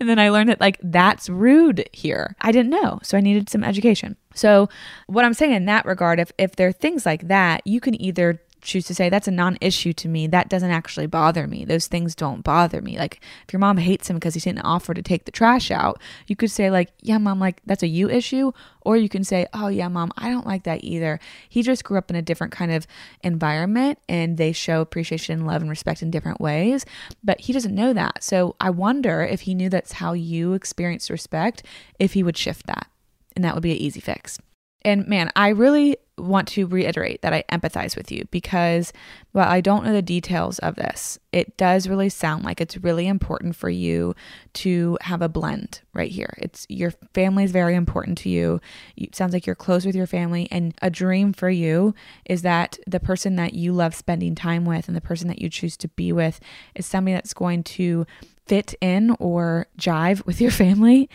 and 0.00 0.08
then 0.08 0.18
I 0.18 0.30
learned 0.30 0.48
that, 0.48 0.60
like, 0.60 0.78
that's 0.82 1.28
rude 1.28 1.88
here. 1.92 2.36
I 2.40 2.52
didn't 2.52 2.70
know. 2.70 3.00
So 3.02 3.18
I 3.18 3.20
needed 3.20 3.50
some 3.50 3.62
education. 3.62 4.16
So, 4.34 4.68
what 5.06 5.24
I'm 5.24 5.34
saying 5.34 5.52
in 5.52 5.66
that 5.66 5.84
regard, 5.84 6.20
if, 6.20 6.32
if 6.38 6.56
there 6.56 6.68
are 6.68 6.72
things 6.72 7.04
like 7.04 7.28
that, 7.28 7.66
you 7.66 7.80
can 7.80 8.00
either 8.00 8.40
choose 8.66 8.86
to 8.86 8.94
say 8.94 9.08
that's 9.08 9.28
a 9.28 9.30
non-issue 9.30 9.92
to 9.94 10.08
me. 10.08 10.26
That 10.26 10.48
doesn't 10.48 10.70
actually 10.70 11.06
bother 11.06 11.46
me. 11.46 11.64
Those 11.64 11.86
things 11.86 12.14
don't 12.14 12.42
bother 12.42 12.82
me. 12.82 12.98
Like 12.98 13.20
if 13.46 13.52
your 13.52 13.60
mom 13.60 13.76
hates 13.78 14.10
him 14.10 14.16
because 14.16 14.34
he 14.34 14.40
didn't 14.40 14.60
offer 14.60 14.92
to 14.92 15.02
take 15.02 15.24
the 15.24 15.32
trash 15.32 15.70
out 15.70 16.00
you 16.26 16.36
could 16.36 16.50
say 16.50 16.70
like 16.70 16.92
yeah 17.00 17.18
mom 17.18 17.38
like 17.38 17.62
that's 17.66 17.82
a 17.82 17.88
you 17.88 18.10
issue. 18.10 18.52
Or 18.82 18.96
you 18.96 19.08
can 19.08 19.24
say 19.24 19.46
oh 19.52 19.68
yeah 19.68 19.88
mom 19.88 20.12
i 20.16 20.28
don't 20.30 20.46
like 20.46 20.64
that 20.64 20.84
either. 20.84 21.18
He 21.48 21.62
just 21.62 21.84
grew 21.84 21.98
up 21.98 22.10
in 22.10 22.16
a 22.16 22.22
different 22.22 22.52
kind 22.52 22.72
of 22.72 22.86
environment 23.22 23.98
and 24.08 24.36
they 24.36 24.52
show 24.52 24.80
appreciation 24.80 25.38
and 25.38 25.46
love 25.46 25.60
and 25.60 25.70
respect 25.70 26.02
in 26.02 26.10
different 26.10 26.40
ways 26.40 26.84
but 27.24 27.40
he 27.40 27.52
doesn't 27.52 27.74
know 27.74 27.92
that. 27.92 28.22
So 28.22 28.56
i 28.60 28.70
wonder 28.70 29.22
if 29.22 29.42
he 29.42 29.54
knew 29.54 29.68
that's 29.68 29.92
how 29.92 30.12
you 30.12 30.52
experience 30.52 31.10
respect 31.10 31.62
if 31.98 32.12
he 32.12 32.22
would 32.22 32.36
shift 32.36 32.66
that 32.66 32.88
and 33.36 33.44
that 33.44 33.54
would 33.54 33.62
be 33.62 33.72
an 33.72 33.76
easy 33.76 34.00
fix. 34.00 34.38
And 34.82 35.06
man, 35.06 35.30
I 35.36 35.48
really 35.48 35.96
want 36.18 36.48
to 36.48 36.66
reiterate 36.66 37.22
that 37.22 37.32
I 37.32 37.44
empathize 37.50 37.96
with 37.96 38.10
you 38.10 38.26
because 38.30 38.92
while 39.32 39.48
I 39.48 39.60
don't 39.60 39.84
know 39.84 39.92
the 39.92 40.02
details 40.02 40.58
of 40.60 40.76
this, 40.76 41.18
it 41.32 41.56
does 41.56 41.88
really 41.88 42.08
sound 42.08 42.44
like 42.44 42.60
it's 42.60 42.78
really 42.78 43.06
important 43.06 43.54
for 43.54 43.68
you 43.68 44.14
to 44.54 44.96
have 45.02 45.20
a 45.20 45.28
blend 45.28 45.80
right 45.92 46.10
here. 46.10 46.34
It's 46.38 46.66
your 46.68 46.92
family 47.12 47.44
is 47.44 47.52
very 47.52 47.74
important 47.74 48.16
to 48.18 48.30
you. 48.30 48.60
It 48.96 49.14
sounds 49.14 49.34
like 49.34 49.46
you're 49.46 49.54
close 49.54 49.84
with 49.84 49.94
your 49.94 50.06
family 50.06 50.48
and 50.50 50.74
a 50.80 50.90
dream 50.90 51.32
for 51.32 51.50
you 51.50 51.94
is 52.24 52.42
that 52.42 52.78
the 52.86 53.00
person 53.00 53.36
that 53.36 53.54
you 53.54 53.72
love 53.72 53.94
spending 53.94 54.34
time 54.34 54.64
with 54.64 54.88
and 54.88 54.96
the 54.96 55.02
person 55.02 55.28
that 55.28 55.40
you 55.40 55.50
choose 55.50 55.76
to 55.78 55.88
be 55.88 56.12
with 56.12 56.40
is 56.74 56.86
somebody 56.86 57.14
that's 57.14 57.34
going 57.34 57.62
to 57.62 58.06
fit 58.46 58.74
in 58.80 59.14
or 59.18 59.66
jive 59.78 60.24
with 60.24 60.40
your 60.40 60.50
family 60.52 61.10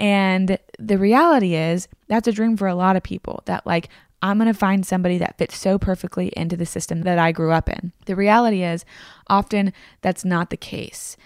and 0.00 0.56
the 0.78 0.96
reality 0.96 1.54
is, 1.54 1.86
that's 2.08 2.26
a 2.26 2.32
dream 2.32 2.56
for 2.56 2.66
a 2.66 2.74
lot 2.74 2.96
of 2.96 3.02
people 3.02 3.42
that, 3.44 3.66
like, 3.66 3.90
I'm 4.22 4.38
going 4.38 4.52
to 4.52 4.58
find 4.58 4.84
somebody 4.84 5.18
that 5.18 5.38
fits 5.38 5.56
so 5.56 5.78
perfectly 5.78 6.28
into 6.36 6.56
the 6.56 6.66
system 6.66 7.02
that 7.02 7.18
I 7.18 7.32
grew 7.32 7.52
up 7.52 7.68
in. 7.68 7.92
The 8.06 8.16
reality 8.16 8.62
is, 8.62 8.84
often 9.28 9.72
that's 10.02 10.24
not 10.24 10.50
the 10.50 10.56
case. 10.56 11.16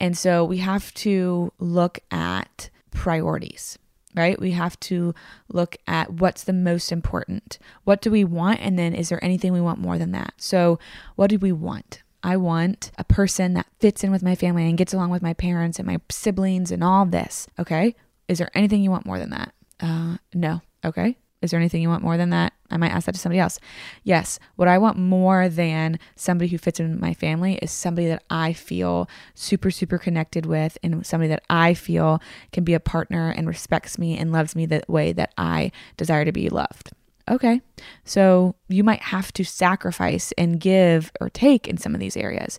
And 0.00 0.16
so 0.16 0.44
we 0.44 0.58
have 0.58 0.92
to 0.94 1.52
look 1.58 2.00
at 2.10 2.70
priorities, 2.90 3.78
right? 4.16 4.40
We 4.40 4.52
have 4.52 4.80
to 4.80 5.14
look 5.48 5.76
at 5.86 6.14
what's 6.14 6.44
the 6.44 6.52
most 6.52 6.90
important. 6.90 7.58
What 7.84 8.00
do 8.00 8.10
we 8.10 8.24
want? 8.24 8.60
And 8.60 8.78
then 8.78 8.94
is 8.94 9.10
there 9.10 9.22
anything 9.24 9.52
we 9.52 9.60
want 9.60 9.78
more 9.78 9.98
than 9.98 10.12
that? 10.12 10.34
So, 10.38 10.78
what 11.16 11.28
do 11.28 11.38
we 11.38 11.52
want? 11.52 12.02
I 12.22 12.36
want 12.36 12.90
a 12.98 13.04
person 13.04 13.54
that 13.54 13.66
fits 13.78 14.04
in 14.04 14.10
with 14.10 14.22
my 14.22 14.34
family 14.34 14.68
and 14.68 14.76
gets 14.76 14.92
along 14.92 15.10
with 15.10 15.22
my 15.22 15.32
parents 15.32 15.78
and 15.78 15.86
my 15.86 15.98
siblings 16.10 16.70
and 16.70 16.84
all 16.84 17.06
this. 17.06 17.46
Okay. 17.58 17.94
Is 18.28 18.38
there 18.38 18.50
anything 18.54 18.82
you 18.82 18.90
want 18.90 19.06
more 19.06 19.18
than 19.18 19.30
that? 19.30 19.52
Uh, 19.80 20.16
no. 20.34 20.60
Okay. 20.84 21.16
Is 21.42 21.50
there 21.50 21.60
anything 21.60 21.80
you 21.80 21.88
want 21.88 22.02
more 22.02 22.18
than 22.18 22.30
that? 22.30 22.52
I 22.70 22.76
might 22.76 22.90
ask 22.90 23.06
that 23.06 23.12
to 23.12 23.20
somebody 23.20 23.40
else. 23.40 23.58
Yes. 24.04 24.38
What 24.56 24.68
I 24.68 24.76
want 24.78 24.98
more 24.98 25.48
than 25.48 25.98
somebody 26.14 26.48
who 26.48 26.58
fits 26.58 26.78
in 26.78 27.00
my 27.00 27.14
family 27.14 27.54
is 27.62 27.70
somebody 27.70 28.06
that 28.08 28.22
I 28.28 28.52
feel 28.52 29.08
super, 29.34 29.70
super 29.70 29.96
connected 29.98 30.44
with 30.44 30.76
and 30.82 31.04
somebody 31.04 31.28
that 31.28 31.42
I 31.48 31.74
feel 31.74 32.20
can 32.52 32.62
be 32.62 32.74
a 32.74 32.80
partner 32.80 33.30
and 33.30 33.48
respects 33.48 33.98
me 33.98 34.18
and 34.18 34.32
loves 34.32 34.54
me 34.54 34.66
the 34.66 34.82
way 34.86 35.12
that 35.12 35.32
I 35.38 35.72
desire 35.96 36.24
to 36.26 36.32
be 36.32 36.48
loved. 36.50 36.92
okay, 37.30 37.60
so 38.04 38.56
you 38.68 38.82
might 38.82 39.00
have 39.00 39.32
to 39.32 39.44
sacrifice 39.44 40.32
and 40.36 40.60
give 40.60 41.12
or 41.20 41.30
take 41.30 41.68
in 41.68 41.76
some 41.76 41.94
of 41.94 42.00
these 42.00 42.16
areas. 42.16 42.58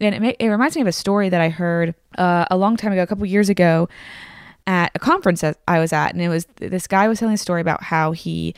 And 0.00 0.14
it, 0.14 0.22
may, 0.22 0.36
it 0.38 0.48
reminds 0.48 0.76
me 0.76 0.82
of 0.82 0.88
a 0.88 0.92
story 0.92 1.28
that 1.28 1.40
I 1.40 1.48
heard 1.48 1.94
uh, 2.16 2.44
a 2.50 2.56
long 2.56 2.76
time 2.76 2.92
ago, 2.92 3.02
a 3.02 3.06
couple 3.06 3.26
years 3.26 3.48
ago, 3.48 3.88
at 4.66 4.90
a 4.94 4.98
conference 4.98 5.42
that 5.42 5.58
I 5.68 5.78
was 5.78 5.92
at. 5.92 6.12
And 6.12 6.22
it 6.22 6.28
was 6.28 6.46
this 6.56 6.86
guy 6.86 7.08
was 7.08 7.18
telling 7.18 7.34
a 7.34 7.38
story 7.38 7.60
about 7.60 7.82
how 7.82 8.12
he 8.12 8.54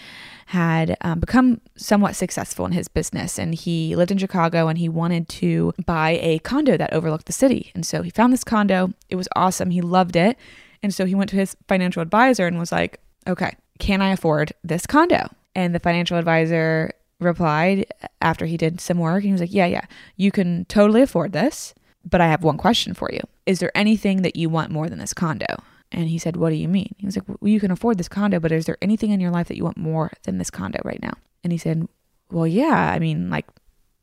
had 0.46 0.96
um, 1.00 1.18
become 1.18 1.60
somewhat 1.76 2.14
successful 2.14 2.66
in 2.66 2.72
his 2.72 2.86
business 2.86 3.36
and 3.36 3.52
he 3.52 3.96
lived 3.96 4.12
in 4.12 4.18
Chicago 4.18 4.68
and 4.68 4.78
he 4.78 4.88
wanted 4.88 5.28
to 5.28 5.72
buy 5.84 6.20
a 6.22 6.38
condo 6.38 6.76
that 6.76 6.92
overlooked 6.92 7.26
the 7.26 7.32
city. 7.32 7.72
And 7.74 7.84
so 7.84 8.02
he 8.02 8.10
found 8.10 8.32
this 8.32 8.44
condo. 8.44 8.92
It 9.08 9.16
was 9.16 9.28
awesome. 9.34 9.70
He 9.70 9.80
loved 9.80 10.14
it. 10.14 10.38
And 10.84 10.94
so 10.94 11.04
he 11.04 11.16
went 11.16 11.30
to 11.30 11.36
his 11.36 11.56
financial 11.66 12.00
advisor 12.00 12.46
and 12.46 12.60
was 12.60 12.70
like, 12.70 13.00
okay, 13.26 13.56
can 13.80 14.00
I 14.00 14.12
afford 14.12 14.52
this 14.62 14.86
condo? 14.86 15.28
And 15.56 15.74
the 15.74 15.80
financial 15.80 16.16
advisor 16.16 16.92
replied 17.18 17.86
after 18.20 18.46
he 18.46 18.56
did 18.56 18.80
some 18.80 18.98
work 18.98 19.16
and 19.16 19.24
he 19.24 19.32
was 19.32 19.40
like, 19.40 19.52
yeah, 19.52 19.66
yeah, 19.66 19.86
you 20.16 20.30
can 20.30 20.64
totally 20.66 21.02
afford 21.02 21.32
this. 21.32 21.74
But 22.08 22.20
I 22.20 22.28
have 22.28 22.44
one 22.44 22.56
question 22.56 22.94
for 22.94 23.10
you. 23.12 23.20
Is 23.46 23.58
there 23.58 23.76
anything 23.76 24.22
that 24.22 24.36
you 24.36 24.48
want 24.48 24.70
more 24.70 24.88
than 24.88 25.00
this 25.00 25.12
condo? 25.12 25.56
And 25.96 26.08
he 26.08 26.18
said, 26.18 26.36
What 26.36 26.50
do 26.50 26.56
you 26.56 26.68
mean? 26.68 26.94
He 26.98 27.06
was 27.06 27.16
like, 27.16 27.26
Well, 27.26 27.50
you 27.50 27.58
can 27.58 27.70
afford 27.70 27.98
this 27.98 28.08
condo, 28.08 28.38
but 28.38 28.52
is 28.52 28.66
there 28.66 28.76
anything 28.82 29.10
in 29.10 29.18
your 29.18 29.30
life 29.30 29.48
that 29.48 29.56
you 29.56 29.64
want 29.64 29.78
more 29.78 30.12
than 30.24 30.38
this 30.38 30.50
condo 30.50 30.78
right 30.84 31.02
now? 31.02 31.14
And 31.42 31.52
he 31.52 31.58
said, 31.58 31.88
Well, 32.30 32.46
yeah. 32.46 32.92
I 32.92 32.98
mean, 32.98 33.30
like, 33.30 33.46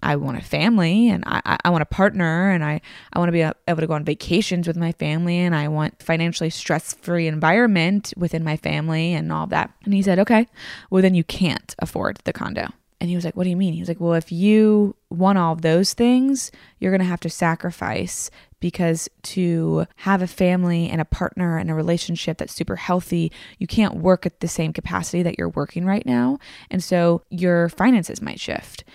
I 0.01 0.17
want 0.17 0.37
a 0.37 0.41
family 0.41 1.07
and 1.07 1.23
I, 1.25 1.57
I 1.63 1.69
want 1.69 1.83
a 1.83 1.85
partner 1.85 2.51
and 2.51 2.63
I, 2.63 2.81
I 3.13 3.19
want 3.19 3.29
to 3.29 3.31
be 3.31 3.41
able 3.41 3.79
to 3.79 3.87
go 3.87 3.93
on 3.93 4.03
vacations 4.03 4.67
with 4.67 4.75
my 4.75 4.91
family 4.91 5.37
and 5.37 5.55
I 5.55 5.69
want 5.69 6.03
financially 6.03 6.49
stress 6.49 6.93
free 6.93 7.25
environment 7.25 8.13
within 8.17 8.43
my 8.43 8.57
family 8.57 9.13
and 9.13 9.31
all 9.31 9.47
that. 9.47 9.71
And 9.85 9.93
he 9.93 10.01
said, 10.01 10.19
okay, 10.19 10.47
well, 10.89 11.01
then 11.01 11.15
you 11.15 11.23
can't 11.23 11.73
afford 11.79 12.19
the 12.25 12.33
condo. 12.33 12.67
And 13.03 13.09
he 13.09 13.17
was 13.17 13.25
like, 13.25 13.35
What 13.35 13.43
do 13.43 13.49
you 13.49 13.57
mean? 13.57 13.73
He 13.73 13.81
was 13.81 13.89
like, 13.89 13.99
Well, 13.99 14.13
if 14.13 14.31
you 14.31 14.95
want 15.09 15.37
all 15.37 15.51
of 15.51 15.61
those 15.61 15.93
things, 15.93 16.53
you're 16.79 16.91
going 16.91 17.01
to 17.01 17.05
have 17.05 17.19
to 17.21 17.29
sacrifice 17.29 18.31
because 18.63 19.09
to 19.23 19.85
have 19.97 20.21
a 20.21 20.27
family 20.27 20.89
and 20.89 21.01
a 21.01 21.05
partner 21.05 21.57
and 21.57 21.69
a 21.69 21.73
relationship 21.73 22.37
that's 22.37 22.53
super 22.53 22.77
healthy, 22.77 23.29
you 23.59 23.67
can't 23.67 23.95
work 23.95 24.25
at 24.25 24.39
the 24.39 24.47
same 24.47 24.71
capacity 24.71 25.21
that 25.21 25.37
you're 25.37 25.49
working 25.49 25.85
right 25.85 26.05
now. 26.05 26.39
And 26.71 26.81
so 26.81 27.21
your 27.29 27.67
finances 27.67 28.21
might 28.21 28.39
shift. 28.39 28.85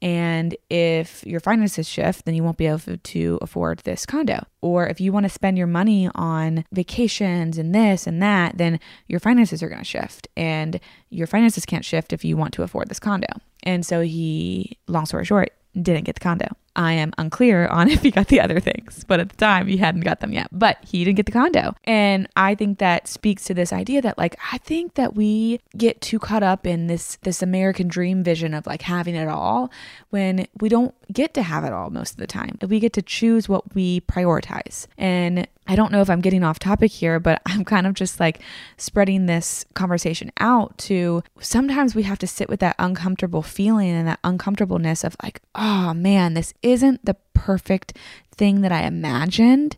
And 0.00 0.56
if 0.70 1.26
your 1.26 1.40
finances 1.40 1.88
shift, 1.88 2.24
then 2.24 2.36
you 2.36 2.44
won't 2.44 2.56
be 2.56 2.66
able 2.66 2.98
to 2.98 3.38
afford 3.42 3.80
this 3.80 4.06
condo. 4.06 4.46
Or 4.62 4.86
if 4.86 5.00
you 5.00 5.10
want 5.10 5.24
to 5.24 5.30
spend 5.30 5.58
your 5.58 5.66
money 5.66 6.08
on 6.14 6.64
vacations 6.70 7.58
and 7.58 7.74
this 7.74 8.06
and 8.06 8.22
that, 8.22 8.58
then 8.58 8.78
your 9.08 9.18
finances 9.18 9.60
are 9.60 9.68
going 9.68 9.80
to 9.80 9.84
shift. 9.84 10.28
And 10.36 10.78
your 11.10 11.26
finances 11.26 11.66
can't 11.66 11.84
shift 11.84 12.12
if 12.12 12.24
you 12.24 12.36
want 12.36 12.54
to 12.54 12.62
afford 12.62 12.88
this 12.88 13.00
condo. 13.00 13.26
And 13.64 13.84
so 13.84 14.02
he, 14.02 14.78
long 14.86 15.06
story 15.06 15.24
short, 15.24 15.52
didn't 15.80 16.04
get 16.04 16.14
the 16.16 16.20
condo. 16.20 16.48
I 16.74 16.92
am 16.92 17.12
unclear 17.16 17.66
on 17.68 17.88
if 17.90 18.02
he 18.02 18.10
got 18.10 18.28
the 18.28 18.40
other 18.40 18.60
things, 18.60 19.04
but 19.08 19.18
at 19.20 19.30
the 19.30 19.36
time 19.36 19.66
he 19.66 19.78
hadn't 19.78 20.02
got 20.02 20.20
them 20.20 20.32
yet. 20.32 20.48
But 20.52 20.78
he 20.82 21.04
didn't 21.04 21.16
get 21.16 21.26
the 21.26 21.32
condo. 21.32 21.74
And 21.84 22.28
I 22.36 22.54
think 22.54 22.78
that 22.78 23.08
speaks 23.08 23.44
to 23.44 23.54
this 23.54 23.72
idea 23.72 24.02
that 24.02 24.18
like 24.18 24.36
I 24.52 24.58
think 24.58 24.94
that 24.94 25.14
we 25.14 25.60
get 25.76 26.00
too 26.00 26.18
caught 26.18 26.42
up 26.42 26.66
in 26.66 26.86
this 26.86 27.16
this 27.22 27.42
American 27.42 27.88
dream 27.88 28.22
vision 28.22 28.54
of 28.54 28.66
like 28.66 28.82
having 28.82 29.14
it 29.14 29.28
all 29.28 29.70
when 30.10 30.46
we 30.60 30.68
don't 30.68 30.94
get 31.12 31.34
to 31.34 31.42
have 31.42 31.64
it 31.64 31.72
all 31.72 31.90
most 31.90 32.12
of 32.12 32.18
the 32.18 32.26
time. 32.26 32.58
We 32.66 32.80
get 32.80 32.92
to 32.94 33.02
choose 33.02 33.48
what 33.48 33.74
we 33.74 34.00
prioritize. 34.02 34.86
And 34.98 35.48
I 35.68 35.76
don't 35.76 35.92
know 35.92 36.00
if 36.00 36.10
I'm 36.10 36.20
getting 36.20 36.44
off 36.44 36.58
topic 36.58 36.90
here, 36.90 37.18
but 37.18 37.42
I'm 37.46 37.64
kind 37.64 37.86
of 37.86 37.94
just 37.94 38.20
like 38.20 38.40
spreading 38.76 39.26
this 39.26 39.64
conversation 39.74 40.30
out 40.38 40.76
to 40.78 41.22
sometimes 41.40 41.94
we 41.94 42.04
have 42.04 42.18
to 42.20 42.26
sit 42.26 42.48
with 42.48 42.60
that 42.60 42.76
uncomfortable 42.78 43.42
feeling 43.42 43.90
and 43.90 44.06
that 44.06 44.20
uncomfortableness 44.24 45.04
of 45.04 45.16
like, 45.22 45.40
oh 45.54 45.92
man, 45.94 46.34
this 46.34 46.54
isn't 46.62 47.04
the 47.04 47.16
perfect 47.34 47.96
thing 48.32 48.60
that 48.60 48.72
I 48.72 48.82
imagined. 48.82 49.76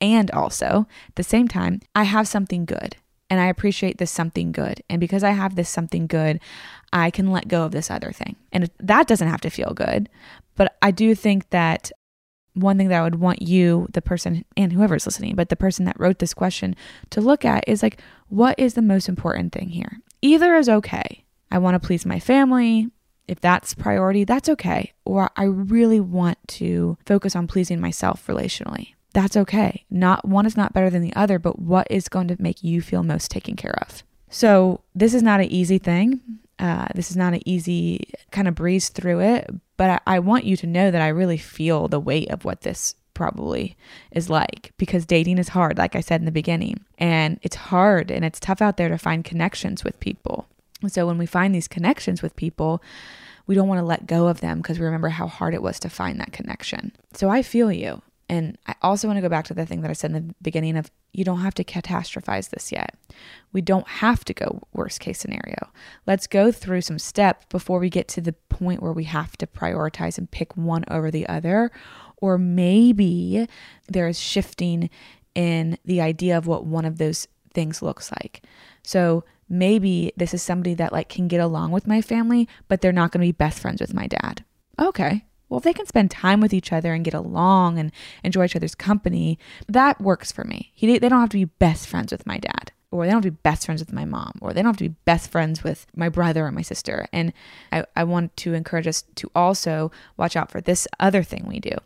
And 0.00 0.30
also, 0.30 0.86
at 1.08 1.14
the 1.16 1.22
same 1.22 1.48
time, 1.48 1.80
I 1.94 2.04
have 2.04 2.28
something 2.28 2.64
good 2.64 2.96
and 3.30 3.40
I 3.40 3.46
appreciate 3.46 3.98
this 3.98 4.10
something 4.10 4.52
good. 4.52 4.82
And 4.88 5.00
because 5.00 5.24
I 5.24 5.30
have 5.30 5.56
this 5.56 5.68
something 5.68 6.06
good, 6.06 6.40
I 6.92 7.10
can 7.10 7.32
let 7.32 7.48
go 7.48 7.64
of 7.64 7.72
this 7.72 7.90
other 7.90 8.12
thing. 8.12 8.36
And 8.52 8.70
that 8.78 9.08
doesn't 9.08 9.28
have 9.28 9.40
to 9.40 9.50
feel 9.50 9.72
good. 9.74 10.08
But 10.56 10.76
I 10.82 10.90
do 10.90 11.14
think 11.14 11.50
that 11.50 11.90
one 12.54 12.78
thing 12.78 12.88
that 12.88 13.00
I 13.00 13.02
would 13.02 13.16
want 13.16 13.42
you, 13.42 13.88
the 13.92 14.02
person 14.02 14.44
and 14.56 14.72
whoever's 14.72 15.06
listening, 15.06 15.34
but 15.34 15.48
the 15.48 15.56
person 15.56 15.84
that 15.84 15.98
wrote 15.98 16.20
this 16.20 16.34
question 16.34 16.74
to 17.10 17.20
look 17.20 17.44
at 17.44 17.64
is 17.68 17.82
like, 17.82 18.00
what 18.28 18.58
is 18.58 18.74
the 18.74 18.82
most 18.82 19.08
important 19.08 19.52
thing 19.52 19.68
here? 19.68 20.00
Either 20.22 20.54
is 20.54 20.68
okay. 20.68 21.24
I 21.50 21.58
want 21.58 21.80
to 21.80 21.86
please 21.86 22.06
my 22.06 22.18
family. 22.18 22.90
If 23.26 23.40
that's 23.40 23.74
priority, 23.74 24.24
that's 24.24 24.48
okay. 24.48 24.92
Or 25.04 25.30
I 25.36 25.44
really 25.44 26.00
want 26.00 26.38
to 26.48 26.96
focus 27.06 27.34
on 27.34 27.46
pleasing 27.46 27.80
myself 27.80 28.26
relationally. 28.26 28.94
That's 29.12 29.36
okay. 29.36 29.84
Not 29.90 30.26
one 30.26 30.46
is 30.46 30.56
not 30.56 30.72
better 30.72 30.90
than 30.90 31.02
the 31.02 31.14
other, 31.14 31.38
but 31.38 31.58
what 31.58 31.86
is 31.90 32.08
going 32.08 32.28
to 32.28 32.36
make 32.40 32.64
you 32.64 32.82
feel 32.82 33.02
most 33.02 33.30
taken 33.30 33.56
care 33.56 33.78
of? 33.88 34.02
So, 34.28 34.80
this 34.94 35.14
is 35.14 35.22
not 35.22 35.40
an 35.40 35.46
easy 35.46 35.78
thing. 35.78 36.20
Uh, 36.58 36.86
this 36.94 37.10
is 37.10 37.16
not 37.16 37.34
an 37.34 37.40
easy 37.46 38.08
kind 38.32 38.48
of 38.48 38.56
breeze 38.56 38.88
through 38.88 39.20
it, 39.20 39.48
but 39.76 40.02
I, 40.06 40.16
I 40.16 40.18
want 40.18 40.44
you 40.44 40.56
to 40.58 40.66
know 40.66 40.90
that 40.90 41.02
I 41.02 41.08
really 41.08 41.36
feel 41.36 41.88
the 41.88 42.00
weight 42.00 42.30
of 42.30 42.44
what 42.44 42.62
this 42.62 42.94
probably 43.14 43.76
is 44.10 44.28
like 44.28 44.72
because 44.76 45.06
dating 45.06 45.38
is 45.38 45.48
hard, 45.48 45.78
like 45.78 45.96
I 45.96 46.00
said 46.00 46.20
in 46.20 46.24
the 46.26 46.32
beginning. 46.32 46.84
And 46.98 47.38
it's 47.42 47.56
hard 47.56 48.10
and 48.10 48.24
it's 48.24 48.40
tough 48.40 48.60
out 48.60 48.76
there 48.76 48.88
to 48.88 48.98
find 48.98 49.24
connections 49.24 49.84
with 49.84 49.98
people. 50.00 50.46
So 50.88 51.06
when 51.06 51.18
we 51.18 51.26
find 51.26 51.54
these 51.54 51.68
connections 51.68 52.22
with 52.22 52.36
people, 52.36 52.82
we 53.46 53.54
don't 53.54 53.68
want 53.68 53.78
to 53.78 53.86
let 53.86 54.06
go 54.06 54.26
of 54.26 54.40
them 54.40 54.58
because 54.58 54.78
we 54.78 54.84
remember 54.84 55.10
how 55.10 55.26
hard 55.26 55.54
it 55.54 55.62
was 55.62 55.78
to 55.80 55.88
find 55.88 56.20
that 56.20 56.32
connection. 56.32 56.92
So 57.12 57.30
I 57.30 57.42
feel 57.42 57.72
you. 57.72 58.02
And 58.28 58.58
I 58.66 58.74
also 58.82 59.06
want 59.06 59.18
to 59.18 59.22
go 59.22 59.28
back 59.28 59.44
to 59.46 59.54
the 59.54 59.66
thing 59.66 59.82
that 59.82 59.90
I 59.90 59.94
said 59.94 60.12
in 60.12 60.28
the 60.28 60.34
beginning 60.42 60.76
of 60.76 60.90
you 61.14 61.24
don't 61.24 61.40
have 61.40 61.54
to 61.54 61.64
catastrophize 61.64 62.50
this 62.50 62.72
yet. 62.72 62.96
We 63.52 63.60
don't 63.60 63.86
have 63.86 64.24
to 64.24 64.34
go 64.34 64.62
worst 64.72 65.00
case 65.00 65.20
scenario. 65.20 65.70
Let's 66.06 66.26
go 66.26 66.50
through 66.50 66.80
some 66.80 66.98
steps 66.98 67.46
before 67.48 67.78
we 67.78 67.88
get 67.88 68.08
to 68.08 68.20
the 68.20 68.32
point 68.32 68.82
where 68.82 68.92
we 68.92 69.04
have 69.04 69.36
to 69.38 69.46
prioritize 69.46 70.18
and 70.18 70.30
pick 70.30 70.56
one 70.56 70.84
over 70.90 71.10
the 71.10 71.28
other. 71.28 71.70
Or 72.16 72.36
maybe 72.36 73.46
there 73.88 74.08
is 74.08 74.18
shifting 74.18 74.90
in 75.34 75.78
the 75.84 76.00
idea 76.00 76.36
of 76.36 76.46
what 76.46 76.66
one 76.66 76.84
of 76.84 76.98
those 76.98 77.28
things 77.52 77.80
looks 77.80 78.10
like. 78.10 78.42
So 78.82 79.24
maybe 79.48 80.12
this 80.16 80.34
is 80.34 80.42
somebody 80.42 80.74
that 80.74 80.92
like 80.92 81.08
can 81.08 81.28
get 81.28 81.40
along 81.40 81.70
with 81.70 81.86
my 81.86 82.02
family, 82.02 82.48
but 82.66 82.80
they're 82.80 82.92
not 82.92 83.12
going 83.12 83.20
to 83.20 83.28
be 83.28 83.32
best 83.32 83.60
friends 83.60 83.80
with 83.80 83.94
my 83.94 84.08
dad. 84.08 84.44
Okay, 84.80 85.24
well, 85.54 85.60
if 85.60 85.64
they 85.64 85.72
can 85.72 85.86
spend 85.86 86.10
time 86.10 86.40
with 86.40 86.52
each 86.52 86.72
other 86.72 86.92
and 86.92 87.04
get 87.04 87.14
along 87.14 87.78
and 87.78 87.92
enjoy 88.24 88.46
each 88.46 88.56
other's 88.56 88.74
company, 88.74 89.38
that 89.68 90.00
works 90.00 90.32
for 90.32 90.42
me. 90.42 90.72
He, 90.74 90.98
they 90.98 91.08
don't 91.08 91.20
have 91.20 91.28
to 91.28 91.36
be 91.36 91.44
best 91.44 91.86
friends 91.86 92.10
with 92.10 92.26
my 92.26 92.38
dad, 92.38 92.72
or 92.90 93.04
they 93.04 93.12
don't 93.12 93.22
have 93.22 93.30
to 93.30 93.30
be 93.30 93.40
best 93.44 93.64
friends 93.64 93.80
with 93.80 93.92
my 93.92 94.04
mom, 94.04 94.32
or 94.40 94.52
they 94.52 94.62
don't 94.62 94.70
have 94.70 94.78
to 94.78 94.88
be 94.88 94.96
best 95.04 95.30
friends 95.30 95.62
with 95.62 95.86
my 95.94 96.08
brother 96.08 96.44
or 96.44 96.50
my 96.50 96.62
sister. 96.62 97.06
And 97.12 97.32
I, 97.70 97.84
I 97.94 98.02
want 98.02 98.36
to 98.38 98.54
encourage 98.54 98.88
us 98.88 99.04
to 99.14 99.30
also 99.32 99.92
watch 100.16 100.34
out 100.34 100.50
for 100.50 100.60
this 100.60 100.88
other 100.98 101.22
thing 101.22 101.44
we 101.46 101.60
do. 101.60 101.76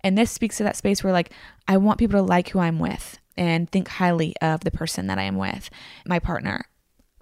And 0.00 0.16
this 0.16 0.30
speaks 0.30 0.56
to 0.56 0.62
that 0.62 0.76
space 0.76 1.04
where, 1.04 1.12
like, 1.12 1.30
I 1.68 1.76
want 1.76 1.98
people 1.98 2.18
to 2.18 2.24
like 2.24 2.48
who 2.48 2.58
I'm 2.58 2.78
with 2.78 3.18
and 3.36 3.68
think 3.68 3.88
highly 3.88 4.34
of 4.40 4.60
the 4.60 4.70
person 4.70 5.08
that 5.08 5.18
I 5.18 5.24
am 5.24 5.36
with, 5.36 5.68
my 6.06 6.20
partner. 6.20 6.64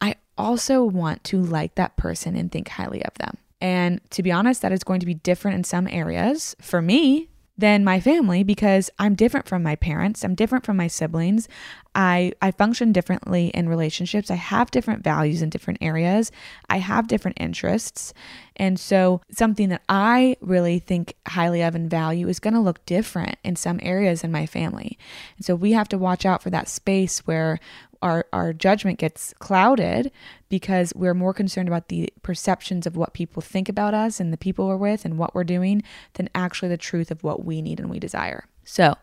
I 0.01 0.15
also 0.39 0.85
want 0.85 1.25
to 1.25 1.43
like 1.43 1.75
that 1.75 1.97
person 1.97 2.37
and 2.37 2.53
think 2.53 2.69
highly 2.69 3.05
of 3.05 3.15
them. 3.15 3.39
And 3.63 4.01
to 4.11 4.25
be 4.25 4.33
honest, 4.33 4.61
that 4.63 4.73
is 4.73 4.83
going 4.83 4.99
to 5.01 5.07
be 5.07 5.15
different 5.15 5.55
in 5.55 5.65
some 5.65 5.87
areas 5.87 6.57
for 6.61 6.83
me 6.83 7.29
than 7.57 7.85
my 7.85 8.01
family 8.01 8.43
because 8.43 8.91
I'm 8.99 9.15
different 9.15 9.47
from 9.47 9.63
my 9.63 9.77
parents. 9.77 10.25
I'm 10.25 10.35
different 10.35 10.67
from 10.67 10.77
my 10.77 10.89
siblings. 10.89 11.49
I, 11.95 12.33
I 12.43 12.51
function 12.51 12.91
differently 12.91 13.49
in 13.49 13.69
relationships. 13.69 14.33
I 14.33 14.37
have 14.37 14.73
different 14.73 15.05
values 15.05 15.43
in 15.43 15.51
different 15.51 15.79
areas. 15.81 16.33
I 16.71 16.79
have 16.79 17.07
different 17.07 17.39
interests. 17.39 18.15
And 18.57 18.81
so, 18.81 19.21
something 19.31 19.69
that 19.69 19.83
I 19.89 20.37
really 20.41 20.81
think 20.81 21.15
highly 21.29 21.63
of 21.63 21.77
and 21.77 21.89
value 21.89 22.27
is 22.27 22.41
going 22.41 22.55
to 22.55 22.61
look 22.61 22.85
different 22.85 23.37
in 23.45 23.55
some 23.55 23.79
areas 23.83 24.25
in 24.25 24.33
my 24.33 24.47
family. 24.47 24.99
And 25.37 25.47
so, 25.47 25.55
we 25.55 25.73
have 25.73 25.89
to 25.91 25.99
watch 25.99 26.27
out 26.27 26.43
for 26.43 26.51
that 26.51 26.69
space 26.69 27.21
where 27.27 27.61
our, 28.03 28.27
our 28.33 28.53
judgment 28.53 28.99
gets 28.99 29.33
clouded 29.39 30.11
because 30.49 30.93
we're 30.95 31.15
more 31.15 31.33
concerned 31.33 31.69
about 31.69 31.89
the 31.89 32.13
perceptions 32.23 32.87
of 32.87 32.97
what 32.97 33.15
people 33.15 33.41
think 33.41 33.69
about 33.69 33.95
us 33.95 34.21
and 34.21 34.33
the 34.33 34.37
people 34.37 34.67
we're 34.67 34.77
with 34.77 35.05
and 35.05 35.17
what 35.17 35.35
we're 35.35 35.45
doing 35.45 35.83
than 36.15 36.29
actually 36.35 36.69
the 36.69 36.77
truth 36.77 37.11
of 37.11 37.23
what 37.23 37.45
we 37.45 37.63
need 37.63 37.81
and 37.81 37.89
we 37.89 37.99
desire. 37.99 38.47
So, 38.65 38.97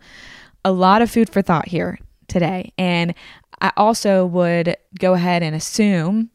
a 0.66 0.72
lot 0.72 1.02
of 1.02 1.10
food 1.10 1.30
for 1.30 1.42
thought 1.42 1.70
here 1.70 2.00
today. 2.28 2.74
And 2.78 3.14
I 3.62 3.72
also 3.78 4.26
would 4.26 4.76
go 5.00 5.14
ahead 5.14 5.42
and 5.42 5.56
assume 5.56 6.30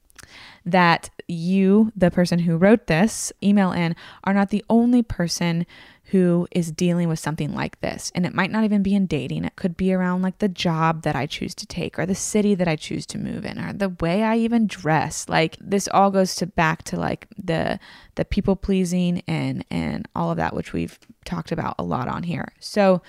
that 0.64 1.10
you, 1.28 1.92
the 1.94 2.10
person 2.10 2.40
who 2.40 2.56
wrote 2.56 2.86
this 2.86 3.32
email 3.42 3.72
in, 3.72 3.94
are 4.24 4.34
not 4.34 4.50
the 4.50 4.64
only 4.70 5.02
person 5.02 5.66
who 6.06 6.46
is 6.50 6.70
dealing 6.70 7.08
with 7.08 7.18
something 7.18 7.54
like 7.54 7.80
this. 7.80 8.12
And 8.14 8.26
it 8.26 8.34
might 8.34 8.50
not 8.50 8.64
even 8.64 8.82
be 8.82 8.94
in 8.94 9.06
dating, 9.06 9.44
it 9.44 9.56
could 9.56 9.76
be 9.76 9.92
around 9.92 10.22
like 10.22 10.38
the 10.38 10.48
job 10.48 11.02
that 11.02 11.16
I 11.16 11.26
choose 11.26 11.54
to 11.56 11.66
take 11.66 11.98
or 11.98 12.06
the 12.06 12.14
city 12.14 12.54
that 12.54 12.68
I 12.68 12.76
choose 12.76 13.06
to 13.06 13.18
move 13.18 13.44
in 13.44 13.58
or 13.58 13.72
the 13.72 13.88
way 13.88 14.22
I 14.22 14.36
even 14.36 14.66
dress. 14.66 15.28
Like 15.28 15.56
this 15.60 15.88
all 15.92 16.10
goes 16.10 16.34
to 16.36 16.46
back 16.46 16.82
to 16.84 16.96
like 16.98 17.26
the 17.42 17.78
the 18.16 18.24
people 18.24 18.56
pleasing 18.56 19.22
and 19.26 19.64
and 19.70 20.06
all 20.14 20.30
of 20.30 20.36
that 20.36 20.54
which 20.54 20.72
we've 20.72 20.98
talked 21.24 21.52
about 21.52 21.74
a 21.78 21.82
lot 21.82 22.08
on 22.08 22.22
here. 22.22 22.52
So, 22.60 23.02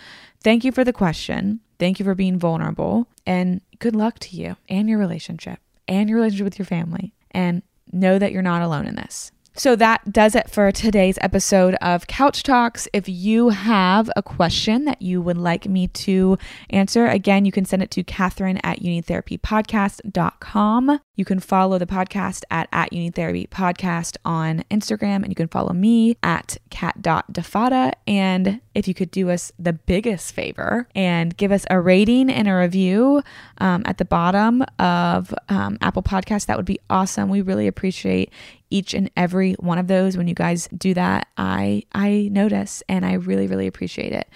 thank 0.43 0.63
you 0.63 0.71
for 0.71 0.83
the 0.83 0.93
question. 0.93 1.59
Thank 1.77 1.99
you 1.99 2.05
for 2.05 2.15
being 2.15 2.39
vulnerable 2.39 3.07
and 3.25 3.59
good 3.79 3.95
luck 3.95 4.19
to 4.19 4.37
you 4.37 4.55
and 4.69 4.87
your 4.87 4.97
relationship 4.97 5.59
and 5.87 6.09
your 6.09 6.17
relationship 6.17 6.45
with 6.45 6.59
your 6.59 6.65
family. 6.65 7.13
And 7.31 7.61
know 7.91 8.17
that 8.17 8.31
you're 8.31 8.41
not 8.41 8.61
alone 8.61 8.85
in 8.85 8.95
this. 8.95 9.31
So 9.57 9.77
that 9.77 10.11
does 10.11 10.35
it 10.35 10.49
for 10.49 10.69
today's 10.73 11.17
episode 11.21 11.75
of 11.75 12.07
Couch 12.07 12.43
Talks. 12.43 12.89
If 12.91 13.07
you 13.07 13.47
have 13.49 14.11
a 14.17 14.21
question 14.21 14.83
that 14.83 15.01
you 15.01 15.21
would 15.21 15.37
like 15.37 15.65
me 15.65 15.87
to 15.87 16.37
answer, 16.69 17.05
again, 17.05 17.45
you 17.45 17.53
can 17.53 17.63
send 17.63 17.81
it 17.81 17.89
to 17.91 18.03
Kathryn 18.03 18.59
at 18.63 18.81
YouNeedTherapyPodcast.com. 18.81 20.99
You 21.15 21.23
can 21.23 21.39
follow 21.39 21.77
the 21.77 21.85
podcast 21.85 22.43
at, 22.51 22.67
at 22.73 22.91
You 22.91 22.99
Need 22.99 23.15
Therapy 23.15 23.47
Podcast 23.49 24.17
on 24.25 24.65
Instagram, 24.69 25.23
and 25.23 25.29
you 25.29 25.35
can 25.35 25.47
follow 25.47 25.71
me 25.71 26.17
at 26.21 26.57
cat.defada. 26.69 27.93
And 28.05 28.59
if 28.73 28.89
you 28.89 28.93
could 28.93 29.11
do 29.11 29.29
us 29.29 29.53
the 29.57 29.71
biggest 29.71 30.35
favor 30.35 30.89
and 30.93 31.37
give 31.37 31.53
us 31.53 31.65
a 31.69 31.79
rating 31.79 32.29
and 32.29 32.49
a 32.49 32.55
review 32.55 33.23
um, 33.59 33.83
at 33.85 33.99
the 33.99 34.05
bottom 34.05 34.65
of 34.79 35.33
um, 35.47 35.77
Apple 35.79 36.03
Podcasts, 36.03 36.47
that 36.47 36.57
would 36.57 36.65
be 36.65 36.81
awesome. 36.89 37.29
We 37.29 37.41
really 37.41 37.67
appreciate 37.67 38.33
each 38.75 38.93
and 38.93 39.09
every 39.15 39.53
one 39.53 39.77
of 39.77 39.87
those. 39.87 40.17
When 40.17 40.27
you 40.27 40.35
guys 40.35 40.67
do 40.77 40.93
that 40.93 41.27
i 41.37 41.83
i 41.93 42.29
notice 42.31 42.83
and 42.89 43.05
i 43.05 43.13
really 43.13 43.47
really 43.47 43.67
appreciate 43.67 44.11
it. 44.11 44.27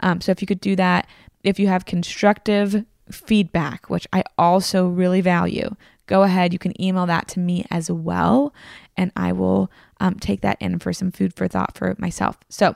Um, 0.00 0.20
so 0.20 0.32
if 0.32 0.40
you 0.40 0.46
could 0.46 0.60
do 0.60 0.76
that 0.76 1.06
if 1.42 1.58
you 1.58 1.68
have 1.68 1.84
constructive 1.84 2.84
feedback 3.10 3.90
which 3.90 4.06
i 4.12 4.24
also 4.38 4.86
really 4.86 5.20
value 5.20 5.74
go 6.06 6.22
ahead. 6.22 6.52
You 6.52 6.58
can 6.58 6.78
email 6.80 7.06
that 7.06 7.28
to 7.28 7.38
me 7.38 7.64
as 7.70 7.90
well 7.90 8.52
and 8.96 9.10
i 9.16 9.32
will 9.32 9.70
um, 10.00 10.16
take 10.18 10.40
that 10.42 10.58
in 10.60 10.78
for 10.78 10.92
some 10.92 11.10
food 11.10 11.34
for 11.34 11.48
thought 11.48 11.76
for 11.76 11.94
myself. 11.98 12.36
So 12.48 12.74